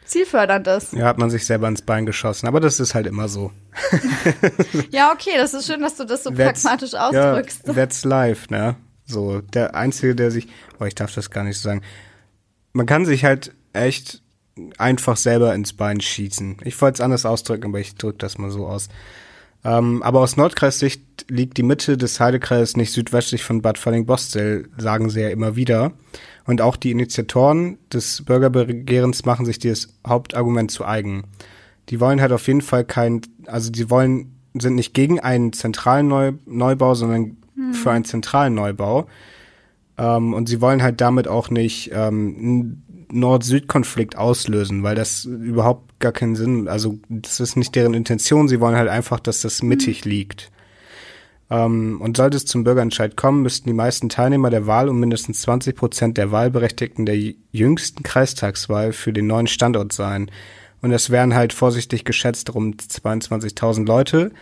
zielfördernd 0.06 0.66
ist. 0.66 0.92
Ja, 0.92 1.06
hat 1.06 1.18
man 1.18 1.30
sich 1.30 1.44
selber 1.46 1.68
ins 1.68 1.82
Bein 1.82 2.06
geschossen. 2.06 2.46
Aber 2.46 2.60
das 2.60 2.80
ist 2.80 2.94
halt 2.94 3.06
immer 3.06 3.28
so. 3.28 3.52
Ja, 4.90 5.12
okay, 5.12 5.32
das 5.36 5.54
ist 5.54 5.66
schön, 5.66 5.80
dass 5.80 5.96
du 5.96 6.04
das 6.04 6.24
so 6.24 6.30
That's- 6.30 6.62
pragmatisch 6.62 6.94
ausdrückst. 6.94 7.66
Ja, 7.66 7.72
that's 7.74 8.04
life, 8.04 8.52
ne? 8.52 8.76
So, 9.04 9.40
der 9.40 9.74
Einzige, 9.74 10.14
der 10.14 10.30
sich, 10.30 10.48
oh, 10.80 10.84
ich 10.84 10.94
darf 10.94 11.14
das 11.14 11.30
gar 11.30 11.44
nicht 11.44 11.58
so 11.58 11.68
sagen. 11.68 11.82
Man 12.72 12.86
kann 12.86 13.04
sich 13.04 13.24
halt 13.24 13.54
echt 13.72 14.22
einfach 14.78 15.16
selber 15.16 15.54
ins 15.54 15.72
Bein 15.74 16.00
schießen. 16.00 16.58
Ich 16.64 16.80
wollte 16.80 16.94
es 16.96 17.00
anders 17.00 17.26
ausdrücken, 17.26 17.66
aber 17.66 17.78
ich 17.80 17.94
drücke 17.94 18.18
das 18.18 18.38
mal 18.38 18.50
so 18.50 18.66
aus. 18.66 18.88
Ähm, 19.66 20.00
aber 20.04 20.20
aus 20.20 20.36
Nordkreissicht 20.36 21.02
liegt 21.28 21.56
die 21.56 21.64
Mitte 21.64 21.96
des 21.96 22.20
Heidekreises 22.20 22.76
nicht 22.76 22.92
südwestlich 22.92 23.42
von 23.42 23.62
Bad 23.62 23.78
Falling-Bostel, 23.78 24.68
sagen 24.78 25.10
sie 25.10 25.22
ja 25.22 25.28
immer 25.28 25.56
wieder. 25.56 25.92
Und 26.44 26.60
auch 26.60 26.76
die 26.76 26.92
Initiatoren 26.92 27.76
des 27.92 28.24
Bürgerbegehrens 28.24 29.24
machen 29.24 29.44
sich 29.44 29.58
dieses 29.58 29.88
Hauptargument 30.06 30.70
zu 30.70 30.84
eigen. 30.84 31.24
Die 31.88 31.98
wollen 31.98 32.20
halt 32.20 32.30
auf 32.30 32.46
jeden 32.46 32.60
Fall 32.60 32.84
kein, 32.84 33.22
also 33.46 33.72
die 33.72 33.90
wollen, 33.90 34.36
sind 34.54 34.76
nicht 34.76 34.94
gegen 34.94 35.18
einen 35.18 35.52
zentralen 35.52 36.06
Neu 36.06 36.34
Neubau, 36.46 36.94
sondern 36.94 37.36
für 37.72 37.90
einen 37.90 38.04
zentralen 38.04 38.54
Neubau. 38.54 39.08
Ähm, 39.98 40.32
und 40.32 40.48
sie 40.48 40.60
wollen 40.60 40.80
halt 40.80 41.00
damit 41.00 41.26
auch 41.26 41.50
nicht 41.50 41.90
ähm, 41.92 42.36
einen 42.38 43.08
Nord-Süd-Konflikt 43.10 44.16
auslösen, 44.16 44.84
weil 44.84 44.94
das 44.94 45.24
überhaupt 45.24 45.85
gar 45.98 46.12
keinen 46.12 46.36
Sinn, 46.36 46.68
also 46.68 46.98
das 47.08 47.40
ist 47.40 47.56
nicht 47.56 47.74
deren 47.74 47.94
Intention, 47.94 48.48
sie 48.48 48.60
wollen 48.60 48.76
halt 48.76 48.88
einfach, 48.88 49.20
dass 49.20 49.42
das 49.42 49.62
mittig 49.62 50.04
liegt. 50.04 50.50
Ähm, 51.48 52.00
und 52.00 52.16
sollte 52.16 52.36
es 52.36 52.44
zum 52.44 52.64
Bürgerentscheid 52.64 53.16
kommen, 53.16 53.42
müssten 53.42 53.68
die 53.68 53.74
meisten 53.74 54.08
Teilnehmer 54.08 54.50
der 54.50 54.66
Wahl 54.66 54.88
um 54.88 54.98
mindestens 54.98 55.42
20 55.42 55.76
Prozent 55.76 56.18
der 56.18 56.32
Wahlberechtigten 56.32 57.06
der 57.06 57.16
jüngsten 57.52 58.02
Kreistagswahl 58.02 58.92
für 58.92 59.12
den 59.12 59.26
neuen 59.26 59.46
Standort 59.46 59.92
sein. 59.92 60.30
Und 60.82 60.92
es 60.92 61.10
wären 61.10 61.34
halt 61.34 61.52
vorsichtig 61.52 62.04
geschätzt 62.04 62.52
rund 62.54 62.82
22.000 62.82 63.86
Leute. 63.86 64.32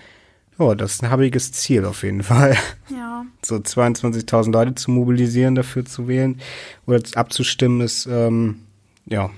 Ja, 0.59 0.75
das 0.75 0.95
ist 0.95 1.03
ein 1.03 1.11
habiges 1.11 1.53
Ziel 1.53 1.85
auf 1.85 2.03
jeden 2.03 2.23
Fall 2.23 2.57
Ja. 2.89 3.27
so 3.43 3.57
22.000 3.57 4.53
Leute 4.53 4.75
zu 4.75 4.91
mobilisieren, 4.91 5.55
dafür 5.55 5.85
zu 5.85 6.09
wählen 6.09 6.41
oder 6.87 7.01
abzustimmen, 7.17 7.81
ist, 7.81 8.07
ähm, 8.07 8.61
ja, 9.07 9.31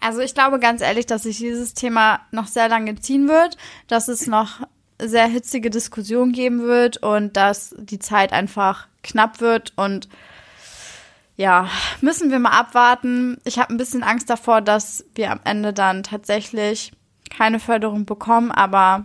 Also 0.00 0.20
ich 0.20 0.34
glaube 0.34 0.58
ganz 0.58 0.80
ehrlich, 0.82 1.06
dass 1.06 1.22
sich 1.24 1.38
dieses 1.38 1.74
Thema 1.74 2.20
noch 2.30 2.46
sehr 2.46 2.68
lange 2.68 2.94
ziehen 2.96 3.28
wird, 3.28 3.56
dass 3.88 4.08
es 4.08 4.26
noch 4.26 4.60
sehr 5.00 5.26
hitzige 5.26 5.70
Diskussionen 5.70 6.32
geben 6.32 6.62
wird 6.62 6.98
und 6.98 7.36
dass 7.36 7.74
die 7.78 7.98
Zeit 7.98 8.32
einfach 8.32 8.86
knapp 9.02 9.40
wird 9.40 9.72
und 9.76 10.08
ja, 11.38 11.68
müssen 12.00 12.30
wir 12.30 12.38
mal 12.38 12.58
abwarten. 12.58 13.36
Ich 13.44 13.58
habe 13.58 13.74
ein 13.74 13.76
bisschen 13.76 14.02
Angst 14.02 14.30
davor, 14.30 14.62
dass 14.62 15.04
wir 15.14 15.30
am 15.30 15.40
Ende 15.44 15.74
dann 15.74 16.02
tatsächlich 16.02 16.92
keine 17.28 17.60
Förderung 17.60 18.06
bekommen, 18.06 18.50
aber 18.50 19.04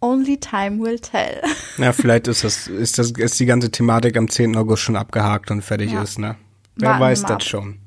only 0.00 0.38
time 0.38 0.80
will 0.82 0.98
tell. 0.98 1.40
ja, 1.78 1.92
vielleicht 1.92 2.26
ist 2.26 2.42
das, 2.42 2.66
ist 2.66 2.98
das, 2.98 3.12
ist 3.12 3.38
die 3.38 3.46
ganze 3.46 3.70
Thematik 3.70 4.16
am 4.16 4.28
10. 4.28 4.56
August 4.56 4.82
schon 4.82 4.96
abgehakt 4.96 5.50
und 5.52 5.62
fertig 5.62 5.92
Ja. 5.92 6.02
ist, 6.02 6.18
ne? 6.18 6.34
Wer 6.76 6.90
Warten 6.90 7.00
weiß 7.02 7.22
das 7.22 7.30
ab. 7.30 7.42
schon. 7.44 7.78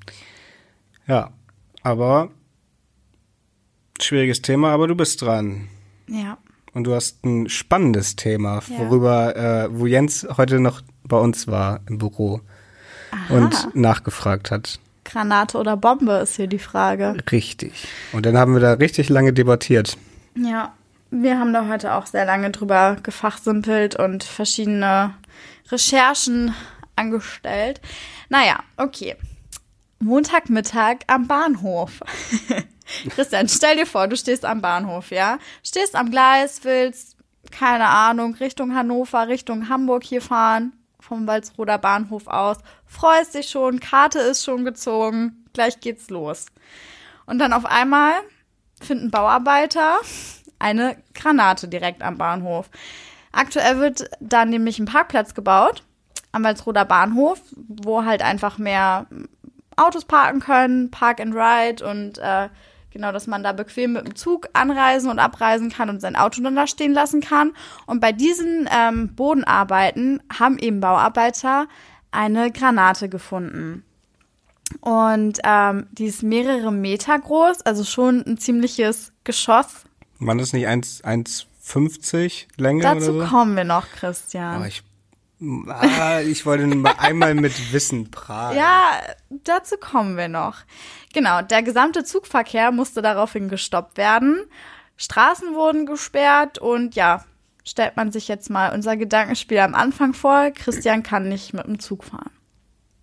Ja, 1.07 1.31
aber 1.83 2.29
schwieriges 4.01 4.41
Thema, 4.41 4.71
aber 4.71 4.87
du 4.87 4.95
bist 4.95 5.21
dran. 5.21 5.67
Ja. 6.07 6.37
Und 6.73 6.85
du 6.85 6.95
hast 6.95 7.23
ein 7.25 7.49
spannendes 7.49 8.15
Thema, 8.15 8.61
Ja. 8.67 8.79
worüber, 8.79 9.35
äh, 9.35 9.67
wo 9.71 9.85
Jens 9.85 10.25
heute 10.37 10.59
noch 10.59 10.81
bei 11.03 11.17
uns 11.17 11.47
war 11.47 11.81
im 11.87 11.97
Büro 11.97 12.41
und 13.29 13.75
nachgefragt 13.75 14.51
hat. 14.51 14.79
Granate 15.03 15.57
oder 15.57 15.75
Bombe 15.75 16.13
ist 16.13 16.37
hier 16.37 16.47
die 16.47 16.59
Frage. 16.59 17.17
Richtig. 17.31 17.87
Und 18.13 18.25
dann 18.25 18.37
haben 18.37 18.53
wir 18.53 18.61
da 18.61 18.73
richtig 18.73 19.09
lange 19.09 19.33
debattiert. 19.33 19.97
Ja, 20.35 20.73
wir 21.09 21.37
haben 21.37 21.51
da 21.51 21.67
heute 21.67 21.93
auch 21.95 22.05
sehr 22.05 22.23
lange 22.25 22.51
drüber 22.51 22.95
gefachsimpelt 23.03 23.97
und 23.97 24.23
verschiedene 24.23 25.13
Recherchen 25.69 26.53
angestellt. 26.95 27.81
Naja, 28.29 28.59
okay. 28.77 29.15
Montagmittag 30.01 30.97
am 31.07 31.27
Bahnhof. 31.27 32.01
Christian, 33.09 33.47
stell 33.47 33.77
dir 33.77 33.85
vor, 33.85 34.07
du 34.07 34.17
stehst 34.17 34.45
am 34.45 34.61
Bahnhof, 34.61 35.11
ja? 35.11 35.37
Stehst 35.63 35.95
am 35.95 36.09
Gleis, 36.09 36.63
willst, 36.63 37.15
keine 37.51 37.87
Ahnung, 37.87 38.33
Richtung 38.35 38.75
Hannover, 38.75 39.27
Richtung 39.27 39.69
Hamburg 39.69 40.03
hier 40.03 40.21
fahren, 40.21 40.73
vom 40.99 41.27
Walsroder 41.27 41.77
Bahnhof 41.77 42.27
aus, 42.27 42.57
freust 42.85 43.35
dich 43.35 43.49
schon, 43.49 43.79
Karte 43.79 44.19
ist 44.19 44.43
schon 44.43 44.65
gezogen, 44.65 45.45
gleich 45.53 45.79
geht's 45.79 46.09
los. 46.09 46.47
Und 47.25 47.39
dann 47.39 47.53
auf 47.53 47.65
einmal 47.65 48.13
finden 48.81 49.11
Bauarbeiter 49.11 49.99
eine 50.59 50.97
Granate 51.13 51.67
direkt 51.67 52.01
am 52.01 52.17
Bahnhof. 52.17 52.69
Aktuell 53.31 53.79
wird 53.79 54.09
da 54.19 54.45
nämlich 54.45 54.79
ein 54.79 54.85
Parkplatz 54.85 55.33
gebaut 55.33 55.83
am 56.31 56.43
Walsroder 56.43 56.85
Bahnhof, 56.85 57.41
wo 57.55 58.05
halt 58.05 58.21
einfach 58.21 58.57
mehr 58.57 59.07
Autos 59.77 60.05
parken 60.05 60.39
können, 60.39 60.91
Park 60.91 61.19
and 61.19 61.33
Ride 61.35 61.87
und 61.87 62.17
äh, 62.17 62.49
genau, 62.91 63.11
dass 63.11 63.27
man 63.27 63.43
da 63.43 63.53
bequem 63.53 63.93
mit 63.93 64.05
dem 64.05 64.15
Zug 64.15 64.49
anreisen 64.53 65.09
und 65.09 65.19
abreisen 65.19 65.71
kann 65.71 65.89
und 65.89 66.01
sein 66.01 66.15
Auto 66.15 66.41
dann 66.41 66.55
da 66.55 66.67
stehen 66.67 66.93
lassen 66.93 67.21
kann. 67.21 67.53
Und 67.85 67.99
bei 67.99 68.11
diesen 68.11 68.69
ähm, 68.71 69.15
Bodenarbeiten 69.15 70.21
haben 70.37 70.57
eben 70.59 70.79
Bauarbeiter 70.79 71.67
eine 72.11 72.51
Granate 72.51 73.09
gefunden. 73.09 73.83
Und 74.79 75.39
ähm, 75.43 75.87
die 75.91 76.05
ist 76.05 76.23
mehrere 76.23 76.71
Meter 76.71 77.17
groß, 77.19 77.61
also 77.63 77.83
schon 77.83 78.23
ein 78.25 78.37
ziemliches 78.37 79.11
Geschoss. 79.23 79.83
War 80.19 80.35
das 80.35 80.53
nicht 80.53 80.67
1,50 80.67 82.45
Länge 82.57 82.83
Dazu 82.83 83.19
so? 83.19 83.25
kommen 83.25 83.55
wir 83.55 83.63
noch, 83.63 83.87
Christian. 83.89 84.55
Aber 84.55 84.67
ich, 84.67 84.83
ah, 85.67 86.21
ich 86.21 86.45
wollte 86.45 86.67
mal 86.67 86.95
einmal 86.97 87.33
mit 87.33 87.73
Wissen 87.73 88.11
prahlen. 88.11 88.57
Ja, 88.57 89.01
dazu 89.29 89.75
kommen 89.77 90.17
wir 90.17 90.27
noch. 90.27 90.57
Genau, 91.13 91.41
der 91.41 91.63
gesamte 91.63 92.03
Zugverkehr 92.03 92.71
musste 92.71 93.01
daraufhin 93.01 93.49
gestoppt 93.49 93.97
werden. 93.97 94.45
Straßen 94.97 95.55
wurden 95.55 95.85
gesperrt 95.85 96.59
und 96.59 96.95
ja, 96.95 97.25
stellt 97.65 97.97
man 97.97 98.11
sich 98.11 98.27
jetzt 98.27 98.49
mal 98.49 98.73
unser 98.73 98.97
Gedankenspiel 98.97 99.59
am 99.59 99.75
Anfang 99.75 100.13
vor. 100.13 100.51
Christian 100.51 101.03
kann 101.03 101.27
nicht 101.27 101.53
mit 101.53 101.65
dem 101.65 101.79
Zug 101.79 102.03
fahren. 102.03 102.31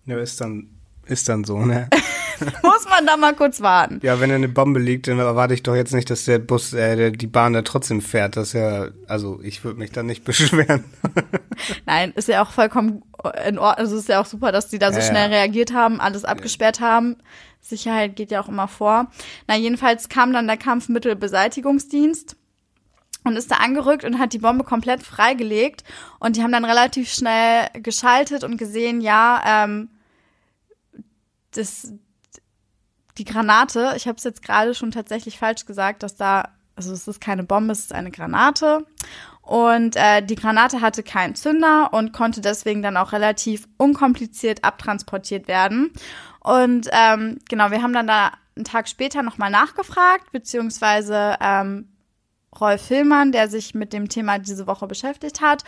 Ja, 0.05 0.17
ist 0.17 0.39
dann, 0.41 0.69
ist 1.05 1.29
dann 1.29 1.43
so, 1.43 1.59
ne? 1.59 1.89
Muss 2.63 2.85
man 2.89 3.05
da 3.05 3.17
mal 3.17 3.35
kurz 3.35 3.61
warten. 3.61 3.99
Ja, 4.03 4.19
wenn 4.19 4.29
da 4.29 4.35
eine 4.35 4.49
Bombe 4.49 4.79
liegt, 4.79 5.07
dann 5.07 5.19
erwarte 5.19 5.53
ich 5.53 5.63
doch 5.63 5.75
jetzt 5.75 5.93
nicht, 5.93 6.09
dass 6.09 6.25
der 6.25 6.39
Bus, 6.39 6.73
äh, 6.73 6.95
der, 6.95 7.11
die 7.11 7.27
Bahn 7.27 7.53
da 7.53 7.61
trotzdem 7.61 8.01
fährt. 8.01 8.37
Das 8.37 8.49
ist 8.49 8.53
ja, 8.53 8.87
also 9.07 9.39
ich 9.43 9.63
würde 9.63 9.79
mich 9.79 9.91
da 9.91 10.03
nicht 10.03 10.23
beschweren. 10.25 10.83
Nein, 11.85 12.11
ist 12.15 12.27
ja 12.27 12.43
auch 12.43 12.51
vollkommen 12.51 13.03
in 13.47 13.57
Ordnung. 13.57 13.85
Also 13.85 13.97
ist 13.97 14.09
ja 14.09 14.21
auch 14.21 14.25
super, 14.25 14.51
dass 14.51 14.69
die 14.69 14.79
da 14.79 14.91
so 14.91 14.99
Ja, 14.99 15.05
schnell 15.05 15.31
ja. 15.31 15.37
reagiert 15.37 15.73
haben, 15.73 15.99
alles 15.99 16.25
abgesperrt 16.25 16.79
haben. 16.79 17.17
Sicherheit 17.61 18.15
geht 18.15 18.31
ja 18.31 18.41
auch 18.41 18.47
immer 18.47 18.67
vor. 18.67 19.07
Na, 19.47 19.55
jedenfalls 19.55 20.09
kam 20.09 20.31
dann 20.31 20.47
der 20.47 20.57
Kampfmittelbeseitigungsdienst 20.57 22.35
und 23.25 23.35
ist 23.35 23.51
da 23.51 23.55
angerückt 23.57 24.05
und 24.05 24.17
hat 24.17 24.33
die 24.33 24.39
Bombe 24.39 24.63
komplett 24.63 25.03
freigelegt. 25.03 25.83
Und 26.19 26.35
die 26.37 26.43
haben 26.43 26.51
dann 26.53 26.65
relativ 26.65 27.11
schnell 27.11 27.67
geschaltet 27.73 28.43
und 28.43 28.57
gesehen, 28.57 29.01
ja, 29.01 29.65
ähm, 29.65 29.89
das, 31.51 31.93
die 33.19 33.25
Granate, 33.25 33.93
ich 33.95 34.07
habe 34.07 34.17
es 34.17 34.23
jetzt 34.23 34.41
gerade 34.41 34.73
schon 34.73 34.91
tatsächlich 34.91 35.37
falsch 35.37 35.65
gesagt, 35.65 36.03
dass 36.03 36.15
da, 36.15 36.49
also 36.75 36.93
es 36.93 37.07
ist 37.07 37.21
keine 37.21 37.43
Bombe, 37.43 37.73
es 37.73 37.79
ist 37.81 37.93
eine 37.93 38.11
Granate. 38.11 38.85
Und 39.41 39.95
äh, 39.95 40.21
die 40.23 40.35
Granate 40.35 40.81
hatte 40.81 41.03
keinen 41.03 41.35
Zünder 41.35 41.89
und 41.91 42.13
konnte 42.13 42.39
deswegen 42.39 42.81
dann 42.81 42.97
auch 42.97 43.11
relativ 43.11 43.67
unkompliziert 43.77 44.63
abtransportiert 44.63 45.47
werden. 45.47 45.91
Und 46.39 46.87
ähm, 46.91 47.39
genau, 47.49 47.71
wir 47.71 47.81
haben 47.81 47.93
dann 47.93 48.07
da 48.07 48.31
einen 48.55 48.65
Tag 48.65 48.87
später 48.87 49.23
nochmal 49.23 49.49
nachgefragt, 49.49 50.31
beziehungsweise 50.31 51.35
ähm, 51.41 51.87
Rolf 52.61 52.87
Hillmann, 52.87 53.31
der 53.31 53.47
sich 53.47 53.75
mit 53.75 53.93
dem 53.93 54.09
Thema 54.09 54.39
diese 54.39 54.67
Woche 54.67 54.87
beschäftigt 54.87 55.41
hat. 55.41 55.63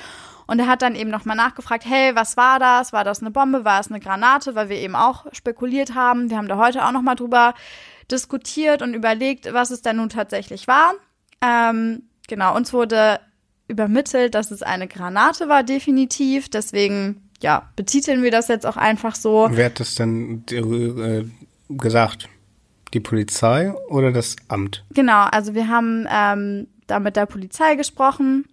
Und 0.48 0.60
er 0.60 0.68
hat 0.68 0.82
dann 0.82 0.96
eben 0.96 1.10
nochmal 1.10 1.38
nachgefragt, 1.38 1.86
hey, 1.86 2.16
was 2.16 2.38
war 2.38 2.60
das? 2.60 2.94
War 2.94 3.04
das 3.04 3.22
eine 3.22 3.32
Bombe? 3.32 3.64
War 3.66 3.80
es 3.80 3.90
eine 3.90 4.00
Granate? 4.00 4.56
Weil 4.56 4.70
wir 4.70 4.78
eben 4.78 4.96
auch 4.96 5.26
spekuliert 5.32 5.96
haben. 5.96 6.30
Wir 6.30 6.38
haben 6.38 6.48
da 6.48 6.58
heute 6.58 6.86
auch 6.86 6.92
nochmal 6.92 7.16
drüber 7.16 7.54
diskutiert 8.12 8.82
und 8.82 8.94
überlegt, 8.94 9.54
was 9.54 9.72
es 9.72 9.82
denn 9.82 9.98
nun 9.98 10.10
tatsächlich 10.10 10.68
war. 10.68 10.94
Ähm, 11.42 12.04
genau, 12.28 12.56
uns 12.56 12.74
wurde 12.74 13.20
übermittelt, 13.68 14.36
dass 14.36 14.52
es 14.52 14.62
eine 14.62 14.88
Granate 14.88 15.48
war, 15.48 15.64
definitiv. 15.64 16.50
Deswegen, 16.50 17.30
ja, 17.42 17.70
betiteln 17.76 18.22
wir 18.22 18.32
das 18.32 18.48
jetzt 18.50 18.66
auch 18.66 18.78
einfach 18.78 19.16
so. 19.16 19.48
Wer 19.52 19.66
hat 19.66 19.80
das 19.80 19.96
denn 19.96 20.44
äh, 20.52 21.24
gesagt? 21.70 22.28
Die 22.94 23.00
Polizei 23.00 23.74
oder 23.88 24.12
das 24.12 24.36
Amt? 24.50 24.84
Genau, 24.94 25.24
also 25.32 25.54
wir 25.54 25.70
haben 25.70 26.06
ähm, 26.12 26.68
da 26.92 27.00
mit 27.00 27.16
der 27.16 27.26
Polizei 27.26 27.76
gesprochen. 27.76 28.46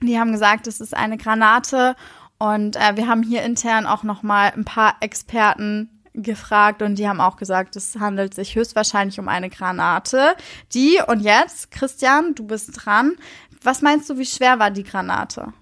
Die 0.00 0.18
haben 0.18 0.32
gesagt, 0.32 0.66
es 0.66 0.80
ist 0.80 0.94
eine 0.94 1.16
Granate 1.16 1.96
und 2.38 2.76
äh, 2.76 2.96
wir 2.96 3.08
haben 3.08 3.22
hier 3.22 3.42
intern 3.42 3.86
auch 3.86 4.02
noch 4.02 4.22
mal 4.22 4.52
ein 4.52 4.64
paar 4.64 4.96
Experten 5.00 5.90
gefragt 6.14 6.82
und 6.82 6.98
die 6.98 7.08
haben 7.08 7.20
auch 7.20 7.36
gesagt, 7.36 7.74
es 7.74 7.96
handelt 7.98 8.34
sich 8.34 8.54
höchstwahrscheinlich 8.54 9.18
um 9.18 9.28
eine 9.28 9.50
Granate. 9.50 10.36
Die 10.72 10.98
und 11.06 11.20
jetzt, 11.20 11.70
Christian, 11.70 12.34
du 12.34 12.46
bist 12.46 12.70
dran. 12.84 13.16
Was 13.62 13.82
meinst 13.82 14.08
du, 14.10 14.18
wie 14.18 14.26
schwer 14.26 14.58
war 14.58 14.70
die 14.70 14.84
Granate? 14.84 15.52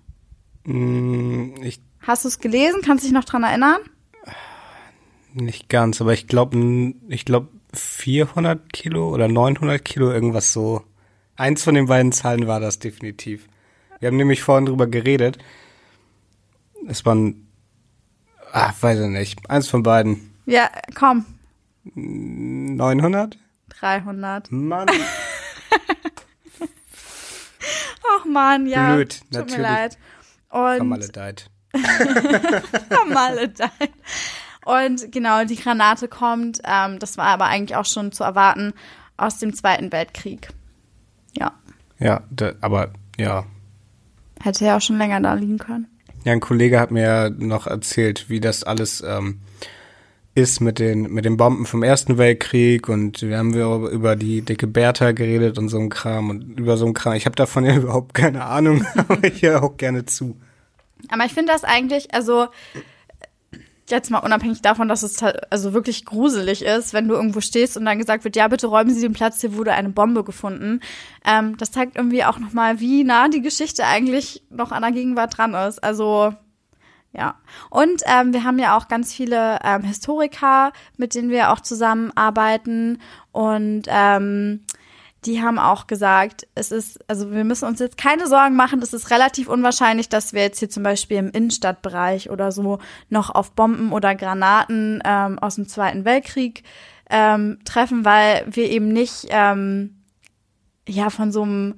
Hm, 0.65 1.55
ich 1.62 1.81
Hast 2.01 2.25
du 2.25 2.29
es 2.29 2.41
gelesen? 2.41 2.81
Kannst 2.85 3.05
du 3.05 3.09
dich 3.09 3.15
noch 3.15 3.25
dran 3.25 3.45
erinnern? 3.45 3.81
nicht 5.35 5.69
ganz, 5.69 6.01
aber 6.01 6.12
ich 6.12 6.27
glaube, 6.27 6.95
ich 7.09 7.25
glaube 7.25 7.49
400 7.75 8.73
Kilo 8.73 9.09
oder 9.11 9.29
900 9.29 9.85
Kilo 9.85 10.12
irgendwas 10.12 10.53
so. 10.53 10.83
Eins 11.37 11.62
von 11.64 11.75
den 11.75 11.87
beiden 11.87 12.12
Zahlen 12.12 12.47
war 12.47 12.61
das 12.61 12.79
definitiv. 12.79 13.49
Wir 14.01 14.09
haben 14.09 14.16
nämlich 14.16 14.42
vorhin 14.42 14.66
drüber 14.66 14.87
geredet. 14.87 15.38
Es 16.88 17.05
waren, 17.07 17.47
ah, 18.53 18.73
weiß 18.81 19.01
ich 19.01 19.09
nicht, 19.09 19.49
eins 19.49 19.68
von 19.68 19.83
beiden. 19.83 20.35
Ja, 20.47 20.71
komm, 20.95 21.25
900? 21.95 23.38
300. 23.68 24.51
Mann, 24.53 24.88
Ach 28.18 28.25
man, 28.27 28.66
ja. 28.66 28.95
Blöd, 28.95 29.21
Tut 29.21 29.33
mir 29.33 29.38
natürlich. 29.38 29.61
leid. 29.62 29.99
Und 30.51 30.77
vermaledeit. 30.77 31.51
vermaledeit. 32.88 33.71
Und 34.64 35.11
genau, 35.11 35.45
die 35.45 35.57
Granate 35.57 36.09
kommt, 36.09 36.61
ähm, 36.64 36.99
das 36.99 37.16
war 37.16 37.27
aber 37.27 37.47
eigentlich 37.47 37.77
auch 37.77 37.87
schon 37.87 38.12
zu 38.12 38.23
erwarten, 38.23 38.75
aus 39.16 39.38
dem 39.38 39.55
Zweiten 39.55 39.90
Weltkrieg. 39.92 40.49
Ja, 42.03 42.23
da, 42.31 42.53
aber 42.61 42.91
ja. 43.19 43.45
hätte 44.43 44.65
ja 44.65 44.77
auch 44.77 44.81
schon 44.81 44.99
länger 44.99 45.21
da 45.21 45.35
liegen 45.35 45.59
können. 45.59 45.87
Ja, 46.25 46.33
ein 46.33 46.41
Kollege 46.41 46.79
hat 46.81 46.91
mir 46.91 47.03
ja 47.03 47.31
noch 47.31 47.67
erzählt, 47.67 48.29
wie 48.29 48.41
das 48.41 48.62
alles 48.65 49.03
ähm, 49.07 49.41
ist 50.35 50.61
mit 50.61 50.79
den 50.79 51.12
mit 51.12 51.25
den 51.25 51.37
Bomben 51.37 51.67
vom 51.67 51.83
Ersten 51.83 52.17
Weltkrieg 52.17 52.88
und 52.88 53.21
wir 53.23 53.37
haben 53.38 53.55
wir 53.55 53.65
über- 53.67 53.91
über 53.91 54.17
die 54.17 54.41
dicke 54.43 54.67
Bertha 54.67 55.12
geredet 55.12 55.59
und 55.59 55.69
so 55.69 55.79
ein 55.79 55.91
Kram 55.91 56.31
und 56.31 56.59
über 56.59 56.77
so 56.77 56.87
ein 56.87 56.95
Kram. 56.95 57.15
Ich 57.15 57.27
habe 57.27 57.37
davon 57.37 57.65
ja 57.67 57.77
überhaupt 57.77 58.15
keine 58.15 58.45
Ahnung, 58.45 58.85
aber 58.97 59.23
ich 59.25 59.43
höre 59.43 59.62
auch 59.62 59.77
gerne 59.77 60.05
zu. 60.07 60.37
Aber 61.11 61.25
ich 61.25 61.33
finde 61.35 61.53
das 61.53 61.65
eigentlich, 61.65 62.15
also 62.15 62.47
jetzt 63.92 64.11
mal 64.11 64.18
unabhängig 64.18 64.62
davon, 64.62 64.88
dass 64.88 65.02
es 65.02 65.22
also 65.50 65.72
wirklich 65.72 66.05
gruselig 66.05 66.64
ist, 66.64 66.92
wenn 66.92 67.09
du 67.09 67.14
irgendwo 67.14 67.40
stehst 67.40 67.76
und 67.76 67.85
dann 67.85 67.98
gesagt 67.98 68.24
wird, 68.24 68.37
ja, 68.37 68.48
bitte 68.48 68.66
räumen 68.66 68.94
Sie 68.94 69.00
den 69.00 69.12
Platz, 69.12 69.40
hier 69.40 69.55
wurde 69.57 69.72
eine 69.72 69.90
Bombe 69.90 70.24
gefunden. 70.24 70.81
Ähm, 71.24 71.57
das 71.57 71.70
zeigt 71.70 71.96
irgendwie 71.96 72.24
auch 72.24 72.38
nochmal, 72.38 72.81
wie 72.81 73.05
nah 73.05 73.28
die 73.28 73.42
Geschichte 73.42 73.87
eigentlich 73.87 74.42
noch 74.50 74.72
an 74.72 74.83
der 74.83 74.92
Gegenwart 74.92 75.37
dran 75.37 75.55
ist. 75.55 75.83
Also 75.83 76.35
ja. 77.12 77.35
Und 77.68 78.02
ähm, 78.07 78.33
wir 78.33 78.44
haben 78.44 78.59
ja 78.59 78.76
auch 78.76 78.88
ganz 78.88 79.12
viele 79.12 79.59
ähm, 79.62 79.83
Historiker, 79.83 80.72
mit 80.96 81.14
denen 81.14 81.28
wir 81.28 81.52
auch 81.52 81.61
zusammenarbeiten. 81.61 83.00
Und 83.33 83.83
ähm, 83.88 84.64
die 85.25 85.41
haben 85.41 85.59
auch 85.59 85.87
gesagt, 85.87 86.47
es 86.55 86.73
ist, 86.73 86.99
also 87.09 87.31
wir 87.31 87.45
müssen 87.45 87.67
uns 87.69 87.79
jetzt 87.79 87.97
keine 87.97 88.27
Sorgen 88.27 88.57
machen, 88.57 88.83
es 88.83 88.93
ist 88.93 89.11
relativ 89.11 89.49
unwahrscheinlich, 89.49 90.09
dass 90.09 90.33
wir 90.33 90.43
jetzt 90.43 90.59
hier 90.59 90.71
zum 90.71 90.83
Beispiel 90.83 91.19
im 91.19 91.31
Innenstadtbereich 91.31 92.31
oder 92.31 92.51
so 92.51 92.79
noch 93.09 93.31
auf 93.31 93.53
Bomben 93.53 93.93
oder 93.93 94.15
Granaten 94.15 95.01
ähm, 95.05 95.39
aus 95.39 95.55
dem 95.55 95.69
Zweiten 95.69 96.05
Weltkrieg 96.05 96.65
ähm, 97.09 97.59
treffen, 97.65 98.05
weil 98.05 98.45
wir 98.51 98.69
eben 98.69 98.89
nicht 98.89 99.27
ähm, 99.29 100.03
ja 100.89 101.11
von 101.11 101.31
so 101.31 101.43
einem 101.43 101.75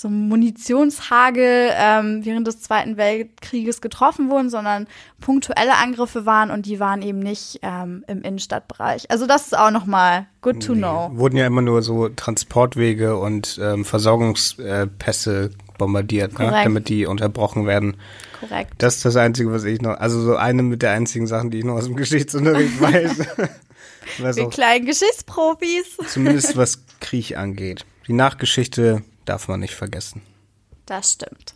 so 0.00 0.06
einem 0.06 0.28
Munitionshagel 0.28 1.70
ähm, 1.74 2.24
während 2.24 2.46
des 2.46 2.60
Zweiten 2.60 2.96
Weltkrieges 2.96 3.80
getroffen 3.80 4.30
wurden, 4.30 4.48
sondern 4.48 4.86
punktuelle 5.20 5.74
Angriffe 5.74 6.24
waren 6.24 6.52
und 6.52 6.66
die 6.66 6.78
waren 6.78 7.02
eben 7.02 7.18
nicht 7.18 7.58
ähm, 7.62 8.04
im 8.06 8.22
Innenstadtbereich. 8.22 9.10
Also 9.10 9.26
das 9.26 9.46
ist 9.46 9.58
auch 9.58 9.72
nochmal 9.72 10.28
good 10.40 10.62
to 10.64 10.74
Nee, 10.74 10.82
know. 10.82 11.10
Wurden 11.14 11.36
ja 11.36 11.48
immer 11.48 11.62
nur 11.62 11.82
so 11.82 12.08
Transportwege 12.10 13.16
und 13.16 13.58
ähm, 13.60 13.84
Versorgungspässe 13.84 15.50
bombardiert, 15.78 16.38
ne? 16.38 16.48
Damit 16.62 16.88
die 16.88 17.06
unterbrochen 17.06 17.66
werden. 17.66 17.96
Korrekt. 18.38 18.74
Das 18.78 18.98
ist 18.98 19.04
das 19.04 19.16
Einzige, 19.16 19.50
was 19.50 19.64
ich 19.64 19.80
noch, 19.82 19.98
also 19.98 20.20
so 20.20 20.36
eine 20.36 20.62
mit 20.62 20.82
der 20.82 20.92
einzigen 20.92 21.26
Sachen, 21.26 21.50
die 21.50 21.58
ich 21.58 21.64
noch 21.64 21.74
aus 21.74 21.86
dem 21.86 21.96
Geschichtsunterricht 21.96 22.80
weiß. 22.80 23.18
Wir 24.36 24.48
kleinen 24.48 24.86
Geschichtsprofis. 24.86 25.96
zumindest 26.06 26.56
was 26.56 26.84
Krieg 27.00 27.36
angeht. 27.36 27.84
Die 28.06 28.12
Nachgeschichte 28.12 29.02
darf 29.28 29.48
man 29.48 29.60
nicht 29.60 29.74
vergessen. 29.74 30.22
Das 30.86 31.12
stimmt. 31.12 31.54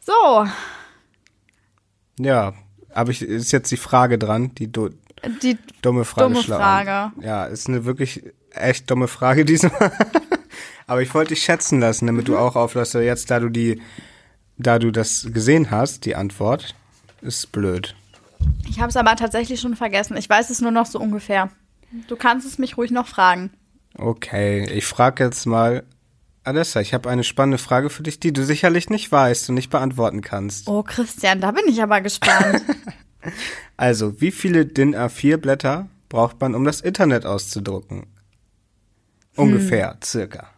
So, 0.00 0.46
Ja, 2.18 2.54
aber 2.92 3.10
ich, 3.10 3.22
ist 3.22 3.52
jetzt 3.52 3.70
die 3.70 3.76
Frage 3.76 4.18
dran, 4.18 4.54
die 4.54 4.70
du, 4.70 4.90
die 5.42 5.58
dumme 5.82 6.04
Frage. 6.04 6.32
Dumme. 6.34 6.42
Frage. 6.44 7.12
Ja, 7.20 7.44
ist 7.44 7.68
eine 7.68 7.84
wirklich 7.84 8.22
echt 8.52 8.90
dumme 8.90 9.08
Frage 9.08 9.44
diesmal. 9.44 9.92
aber 10.86 11.02
ich 11.02 11.14
wollte 11.14 11.34
dich 11.34 11.42
schätzen 11.44 11.80
lassen, 11.80 12.06
damit 12.06 12.22
Mhm. 12.28 12.32
du 12.32 12.38
auch 12.38 12.56
auflässt. 12.56 12.94
Jetzt, 12.94 13.30
da 13.30 13.38
du 13.40 13.48
die, 13.48 13.80
da 14.58 14.78
du 14.78 14.90
das 14.90 15.28
gesehen 15.32 15.70
hast, 15.70 16.04
die 16.04 16.16
Antwort, 16.16 16.74
ist 17.22 17.52
blöd. 17.52 17.94
Ich 18.68 18.80
habe 18.80 18.88
es 18.88 18.96
aber 18.96 19.14
tatsächlich 19.16 19.60
schon 19.60 19.76
vergessen. 19.76 20.16
Ich 20.16 20.28
weiß 20.28 20.50
es 20.50 20.60
nur 20.60 20.70
noch 20.70 20.86
so 20.86 20.98
ungefähr. 20.98 21.50
Du 22.08 22.16
kannst 22.16 22.46
es 22.46 22.58
mich 22.58 22.76
ruhig 22.76 22.90
noch 22.90 23.06
fragen. 23.06 23.50
Okay, 23.98 24.64
ich 24.72 24.86
frage 24.86 25.24
jetzt 25.24 25.44
mal, 25.46 25.84
Alessa, 26.50 26.80
ich 26.80 26.92
habe 26.94 27.08
eine 27.08 27.24
spannende 27.24 27.58
Frage 27.58 27.90
für 27.90 28.02
dich, 28.02 28.18
die 28.18 28.32
du 28.32 28.44
sicherlich 28.44 28.90
nicht 28.90 29.10
weißt 29.10 29.48
und 29.48 29.54
nicht 29.54 29.70
beantworten 29.70 30.20
kannst. 30.20 30.68
Oh, 30.68 30.82
Christian, 30.82 31.40
da 31.40 31.52
bin 31.52 31.64
ich 31.68 31.82
aber 31.82 32.00
gespannt. 32.00 32.62
Also, 33.76 34.18
wie 34.22 34.30
viele 34.30 34.64
DIN 34.64 34.96
A4-Blätter 34.96 35.90
braucht 36.08 36.40
man, 36.40 36.54
um 36.54 36.64
das 36.64 36.80
Internet 36.80 37.26
auszudrucken? 37.26 38.06
Ungefähr, 39.36 39.98
circa. 40.02 40.48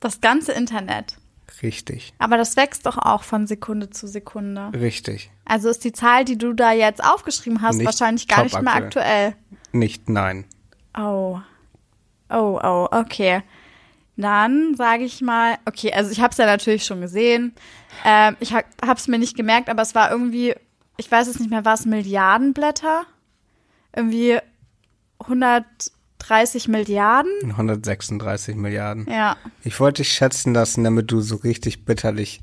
das 0.00 0.22
ganze 0.22 0.52
Internet. 0.52 1.18
Richtig, 1.62 2.14
Aber 2.18 2.38
das 2.38 2.56
wächst 2.56 2.86
doch 2.86 2.96
auch 2.96 3.22
von 3.22 3.46
Sekunde 3.46 3.90
zu 3.90 4.06
Sekunde. 4.06 4.72
richtig. 4.74 5.30
Also 5.44 5.68
ist 5.68 5.84
die 5.84 5.92
Zahl, 5.92 6.24
die 6.24 6.38
du 6.38 6.54
da 6.54 6.72
jetzt 6.72 7.04
aufgeschrieben 7.04 7.60
hast, 7.60 7.76
Nicht 7.76 7.86
wahrscheinlich 7.86 8.26
gar 8.26 8.44
nicht 8.44 8.60
mehr 8.60 8.72
top 8.74 8.82
aktuell. 8.84 9.36
Nicht 9.72 10.08
nein. 10.08 10.46
Oh. 10.98 11.38
Oh, 12.34 12.58
oh, 12.62 12.88
okay. 12.90 13.42
Dann 14.16 14.74
sage 14.76 15.04
ich 15.04 15.20
mal, 15.20 15.56
okay, 15.66 15.92
also 15.92 16.10
ich 16.10 16.20
habe 16.20 16.32
es 16.32 16.38
ja 16.38 16.46
natürlich 16.46 16.84
schon 16.84 17.00
gesehen. 17.00 17.54
Ähm, 18.04 18.36
ich 18.40 18.52
ha 18.52 18.62
habe 18.82 18.98
es 18.98 19.08
mir 19.08 19.18
nicht 19.18 19.36
gemerkt, 19.36 19.68
aber 19.68 19.82
es 19.82 19.94
war 19.94 20.10
irgendwie, 20.10 20.54
ich 20.96 21.10
weiß 21.10 21.26
es 21.28 21.38
nicht 21.38 21.50
mehr, 21.50 21.64
war 21.64 21.74
es 21.74 21.84
Milliardenblätter? 21.84 23.06
Irgendwie 23.94 24.38
130 25.18 26.68
Milliarden? 26.68 27.32
136 27.42 28.56
Milliarden. 28.56 29.06
Ja. 29.10 29.36
Ich 29.62 29.78
wollte 29.80 30.02
dich 30.02 30.12
schätzen 30.12 30.54
lassen, 30.54 30.84
damit 30.84 31.10
du 31.10 31.20
so 31.20 31.36
richtig 31.36 31.84
bitterlich 31.84 32.40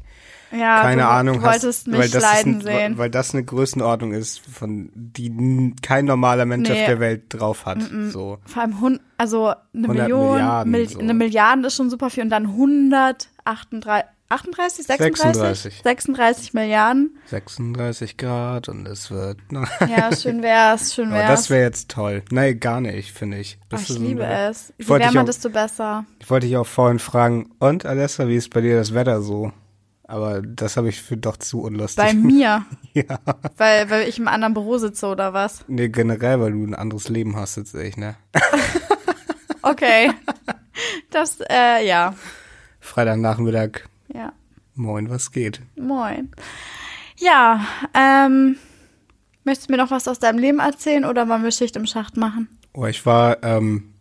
Ja, 0.52 0.82
keine 0.82 1.02
du, 1.04 1.08
Ahnung 1.08 1.42
hast. 1.44 1.64
wolltest 1.64 1.88
mich 1.88 2.00
weil 2.00 2.10
das 2.10 2.22
leiden 2.24 2.56
ein, 2.56 2.62
sehen. 2.62 2.98
Weil 2.98 3.10
das 3.10 3.34
eine 3.34 3.44
Größenordnung 3.44 4.14
ist, 4.14 4.40
von 4.40 4.92
die 4.96 5.74
kein 5.82 6.06
normaler 6.06 6.46
Mensch 6.46 6.70
Nee. 6.70 6.80
auf 6.82 6.86
der 6.88 7.00
Welt 7.00 7.24
drauf 7.30 7.66
hat. 7.66 7.80
So. 8.10 8.38
Vor 8.46 8.62
allem, 8.62 8.82
hun 8.82 9.00
also 9.18 9.48
eine 9.74 9.88
100 9.88 9.88
Million, 10.08 10.32
Milliarden, 10.34 10.72
Mil 10.72 10.90
so. 10.90 11.00
eine 11.00 11.14
Milliarde 11.14 11.68
ist 11.68 11.76
schon 11.76 11.90
super 11.90 12.10
viel 12.10 12.24
und 12.24 12.30
dann 12.30 12.48
138, 12.48 14.10
38, 14.30 14.86
36? 14.86 15.34
36. 15.34 15.82
36 15.84 16.54
Milliarden. 16.54 17.18
36 17.28 18.16
Grad 18.18 18.70
und 18.70 18.88
es 18.88 19.12
wird. 19.12 19.38
Ja, 19.90 20.16
schön 20.16 20.42
wär's, 20.42 20.94
schön 20.96 21.08
Aber 21.10 21.18
wär's. 21.18 21.30
das 21.42 21.50
wäre 21.50 21.64
jetzt 21.64 21.90
toll. 21.92 22.24
Nee, 22.32 22.56
gar 22.56 22.80
nicht, 22.82 23.12
finde 23.12 23.40
ich. 23.40 23.58
Oh, 23.64 23.66
Bist 23.72 23.82
ich 23.84 23.88
du 23.90 23.94
so 23.96 24.00
liebe 24.02 24.24
eine- 24.26 24.50
es. 24.50 24.70
Je 24.70 24.74
Ich 24.86 24.90
wärmer, 24.90 25.24
desto 25.26 25.50
besser. 25.50 26.06
Ich 26.20 26.30
wollte 26.30 26.48
dich 26.48 26.56
auch 26.56 26.66
vorhin 26.68 27.00
fragen, 27.00 27.50
und 27.60 27.86
Alessa, 27.86 28.28
wie 28.30 28.38
ist 28.38 28.54
bei 28.54 28.62
dir 28.62 28.78
das 28.78 28.94
Wetter 28.94 29.22
so? 29.22 29.52
Aber 30.12 30.42
das 30.42 30.76
habe 30.76 30.90
ich 30.90 31.02
für 31.02 31.16
doch 31.16 31.38
zu 31.38 31.62
unlustig. 31.62 32.04
Bei 32.04 32.14
mir, 32.14 32.66
ja. 32.94 33.20
weil, 33.56 33.90
weil 33.90 34.10
ich 34.10 34.20
im 34.20 34.28
anderen 34.28 34.54
Büro 34.54 34.78
sitze 34.78 35.08
oder 35.08 35.34
was? 35.34 35.64
Nee, 35.70 35.88
generell, 35.88 36.42
weil 36.42 36.52
du 36.52 36.66
ein 36.66 36.76
anderes 36.76 37.08
Leben 37.08 37.38
hast 37.38 37.58
als 37.58 37.74
ich, 37.74 37.96
ne? 37.96 38.16
Okay. 39.64 40.12
Das, 41.12 41.38
äh, 41.50 41.88
ja. 41.88 42.16
Freitagnachmittag, 42.80 43.82
Ja. 44.14 44.34
moin, 44.74 45.10
was 45.10 45.32
geht? 45.32 45.62
Moin. 45.76 46.32
Ja, 47.20 47.66
ähm, 47.94 48.58
möchtest 49.44 49.70
du 49.70 49.74
mir 49.74 49.78
noch 49.78 49.92
was 49.92 50.08
aus 50.08 50.18
deinem 50.20 50.40
Leben 50.40 50.60
erzählen 50.60 51.06
oder 51.06 51.30
wollen 51.30 51.44
wir 51.44 51.52
Schicht 51.52 51.76
im 51.76 51.86
Schacht 51.86 52.18
machen? 52.18 52.48
Oh, 52.74 52.86
ich 52.88 53.06
war 53.06 53.44
ähm, 53.44 53.94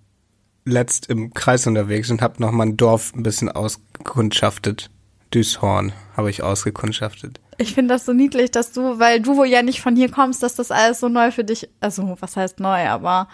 letzt 0.64 1.10
im 1.10 1.34
Kreis 1.34 1.66
unterwegs 1.66 2.10
und 2.10 2.22
habe 2.22 2.40
noch 2.40 2.52
mein 2.52 2.76
Dorf 2.78 3.12
ein 3.14 3.22
bisschen 3.22 3.50
ausgekundschaftet. 3.50 4.90
Düshorn 5.34 5.92
habe 6.16 6.30
ich 6.30 6.42
ausgekundschaftet. 6.42 7.40
Ich 7.58 7.74
finde 7.74 7.94
das 7.94 8.06
so 8.06 8.12
niedlich, 8.12 8.50
dass 8.50 8.72
du, 8.72 8.98
weil 8.98 9.20
du 9.20 9.36
wohl 9.36 9.46
ja 9.46 9.62
nicht 9.62 9.80
von 9.80 9.94
hier 9.94 10.10
kommst, 10.10 10.42
dass 10.42 10.54
das 10.54 10.70
alles 10.70 11.00
so 11.00 11.08
neu 11.08 11.30
für 11.30 11.44
dich, 11.44 11.68
also 11.80 12.16
was 12.20 12.36
heißt 12.36 12.58
neu, 12.60 12.88
aber 12.88 13.28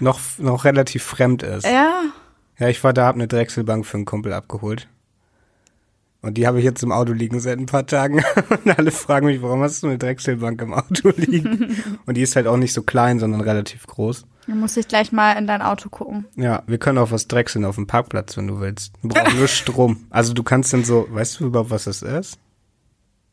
Noch, 0.00 0.20
noch 0.38 0.64
relativ 0.64 1.02
fremd 1.04 1.42
ist. 1.42 1.64
ja, 1.66 2.02
Ja, 2.58 2.68
ich 2.68 2.82
war 2.84 2.92
da, 2.92 3.06
hab 3.06 3.14
eine 3.14 3.28
Drechselbank 3.28 3.86
für 3.86 3.96
einen 3.96 4.04
Kumpel 4.04 4.32
abgeholt. 4.32 4.88
Und 6.22 6.34
die 6.34 6.46
habe 6.46 6.58
ich 6.60 6.64
jetzt 6.64 6.84
im 6.84 6.92
Auto 6.92 7.12
liegen 7.12 7.40
seit 7.40 7.58
ein 7.58 7.66
paar 7.66 7.84
Tagen. 7.84 8.22
Und 8.64 8.78
alle 8.78 8.92
fragen 8.92 9.26
mich, 9.26 9.42
warum 9.42 9.60
hast 9.60 9.82
du 9.82 9.88
eine 9.88 9.98
Drechselbank 9.98 10.62
im 10.62 10.72
Auto 10.72 11.12
liegen? 11.16 11.76
Und 12.06 12.16
die 12.16 12.22
ist 12.22 12.36
halt 12.36 12.46
auch 12.46 12.56
nicht 12.56 12.72
so 12.72 12.82
klein, 12.82 13.18
sondern 13.18 13.40
relativ 13.40 13.88
groß. 13.88 14.24
dann 14.46 14.60
muss 14.60 14.76
ich 14.76 14.86
gleich 14.86 15.10
mal 15.10 15.32
in 15.32 15.48
dein 15.48 15.62
Auto 15.62 15.88
gucken. 15.88 16.26
Ja, 16.36 16.62
wir 16.68 16.78
können 16.78 16.98
auch 16.98 17.10
was 17.10 17.26
drechseln 17.26 17.64
auf 17.64 17.74
dem 17.74 17.88
Parkplatz, 17.88 18.36
wenn 18.36 18.46
du 18.46 18.60
willst. 18.60 18.92
Wir 19.02 19.10
brauchen 19.10 19.36
nur 19.36 19.48
Strom. 19.48 20.06
Also 20.10 20.32
du 20.32 20.44
kannst 20.44 20.72
dann 20.72 20.84
so, 20.84 21.08
weißt 21.10 21.40
du 21.40 21.46
überhaupt, 21.46 21.70
was 21.70 21.84
das 21.84 22.02
ist? 22.02 22.38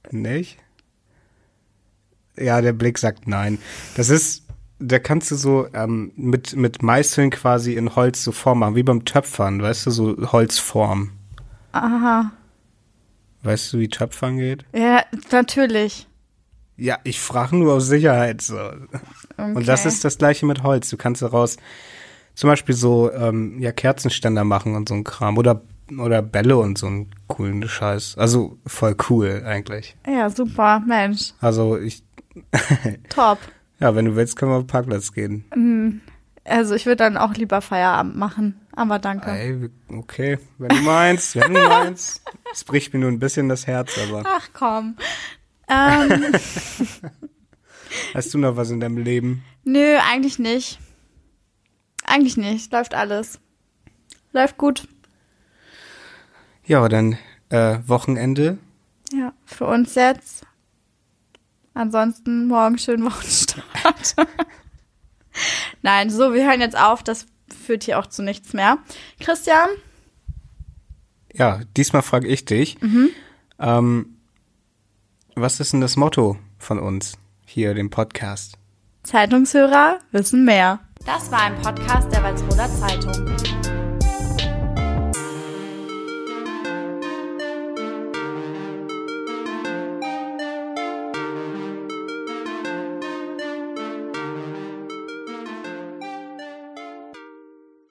Nicht? 0.09 0.57
Ja, 2.35 2.59
der 2.61 2.73
Blick 2.73 2.97
sagt 2.97 3.27
nein. 3.27 3.59
Das 3.95 4.09
ist, 4.09 4.47
da 4.79 4.97
kannst 4.97 5.29
du 5.29 5.35
so 5.35 5.67
ähm, 5.75 6.11
mit, 6.15 6.55
mit 6.55 6.81
Meißeln 6.81 7.29
quasi 7.29 7.73
in 7.75 7.95
Holz 7.95 8.23
so 8.23 8.31
Form 8.31 8.59
machen, 8.59 8.75
wie 8.75 8.83
beim 8.83 9.05
Töpfern, 9.05 9.61
weißt 9.61 9.85
du, 9.85 9.91
so 9.91 10.31
Holzform. 10.31 11.11
Aha. 11.73 12.31
Weißt 13.43 13.73
du, 13.73 13.79
wie 13.79 13.87
Töpfern 13.87 14.37
geht? 14.37 14.65
Ja, 14.73 15.03
natürlich. 15.31 16.07
Ja, 16.77 16.97
ich 17.03 17.19
frage 17.19 17.57
nur 17.57 17.73
aus 17.73 17.87
Sicherheit 17.87 18.41
so. 18.41 18.57
Okay. 18.57 19.53
Und 19.53 19.67
das 19.67 19.85
ist 19.85 20.03
das 20.05 20.17
gleiche 20.17 20.45
mit 20.45 20.63
Holz. 20.63 20.89
Du 20.89 20.97
kannst 20.97 21.21
daraus 21.21 21.57
zum 22.35 22.49
Beispiel 22.49 22.75
so 22.75 23.11
ähm, 23.11 23.59
ja 23.59 23.71
Kerzenständer 23.71 24.43
machen 24.45 24.75
und 24.75 24.87
so 24.87 24.95
ein 24.95 25.03
Kram 25.03 25.37
oder 25.37 25.61
oder 25.97 26.21
Bälle 26.21 26.57
und 26.57 26.77
so 26.77 26.87
einen 26.87 27.09
coolen 27.27 27.67
Scheiß. 27.67 28.17
Also 28.17 28.57
voll 28.65 28.95
cool 29.09 29.43
eigentlich. 29.45 29.95
Ja, 30.07 30.29
super, 30.29 30.81
Mensch. 30.85 31.33
Also 31.41 31.77
ich 31.77 32.03
Top. 33.09 33.39
ja, 33.79 33.95
wenn 33.95 34.05
du 34.05 34.15
willst, 34.15 34.35
können 34.35 34.51
wir 34.51 34.57
auf 34.57 34.63
den 34.63 34.67
Parkplatz 34.67 35.11
gehen. 35.11 36.01
Also 36.45 36.75
ich 36.75 36.85
würde 36.85 36.97
dann 36.97 37.17
auch 37.17 37.33
lieber 37.33 37.59
Feierabend 37.61 38.15
machen. 38.15 38.59
Aber 38.79 38.97
danke. 38.97 39.29
Ey, 39.29 39.69
okay, 39.89 40.39
wenn 40.57 40.69
du 40.69 40.81
meinst, 40.83 41.35
wenn 41.35 41.53
du 41.53 41.67
meinst. 41.67 42.21
Es 42.53 42.63
bricht 42.63 42.93
mir 42.93 43.01
nur 43.01 43.11
ein 43.11 43.19
bisschen 43.19 43.49
das 43.49 43.67
Herz, 43.67 43.97
aber 43.97 44.23
Ach 44.25 44.47
komm. 44.53 44.95
Ähm, 45.67 46.33
hast 48.13 48.33
du 48.33 48.37
noch 48.37 48.55
was 48.55 48.69
in 48.69 48.79
deinem 48.79 48.97
Leben? 48.97 49.43
nö, 49.65 49.97
eigentlich 50.09 50.39
nicht. 50.39 50.79
Eigentlich 52.05 52.37
nicht. 52.37 52.71
Läuft 52.71 52.93
alles. 52.93 53.41
Läuft 54.31 54.57
gut. 54.57 54.87
Ja, 56.65 56.87
dann 56.87 57.17
äh, 57.49 57.79
Wochenende. 57.85 58.59
Ja, 59.11 59.33
für 59.43 59.65
uns 59.65 59.95
jetzt. 59.95 60.45
Ansonsten 61.73 62.47
morgen 62.47 62.77
schönen 62.77 63.03
Wochenstart. 63.03 64.15
Nein, 65.81 66.09
so, 66.09 66.33
wir 66.33 66.47
hören 66.47 66.61
jetzt 66.61 66.77
auf. 66.77 67.03
Das 67.03 67.27
führt 67.53 67.83
hier 67.83 67.99
auch 67.99 68.07
zu 68.07 68.21
nichts 68.23 68.53
mehr. 68.53 68.77
Christian, 69.19 69.69
Ja, 71.33 71.59
diesmal 71.77 72.01
frage 72.01 72.27
ich 72.27 72.45
dich. 72.45 72.77
Ähm, 73.59 74.17
was 75.35 75.59
ist 75.59 75.73
denn 75.73 75.81
das 75.81 75.95
Motto 75.95 76.37
von 76.57 76.79
uns 76.79 77.13
hier, 77.45 77.73
dem 77.73 77.89
Podcast? 77.89 78.57
Zeitungshörer 79.03 79.99
wissen 80.11 80.43
mehr. 80.45 80.79
Das 81.05 81.31
war 81.31 81.41
ein 81.41 81.55
Podcast 81.61 82.11
der 82.11 82.23
Walsroder 82.23 82.67
Zeitung. 82.67 83.68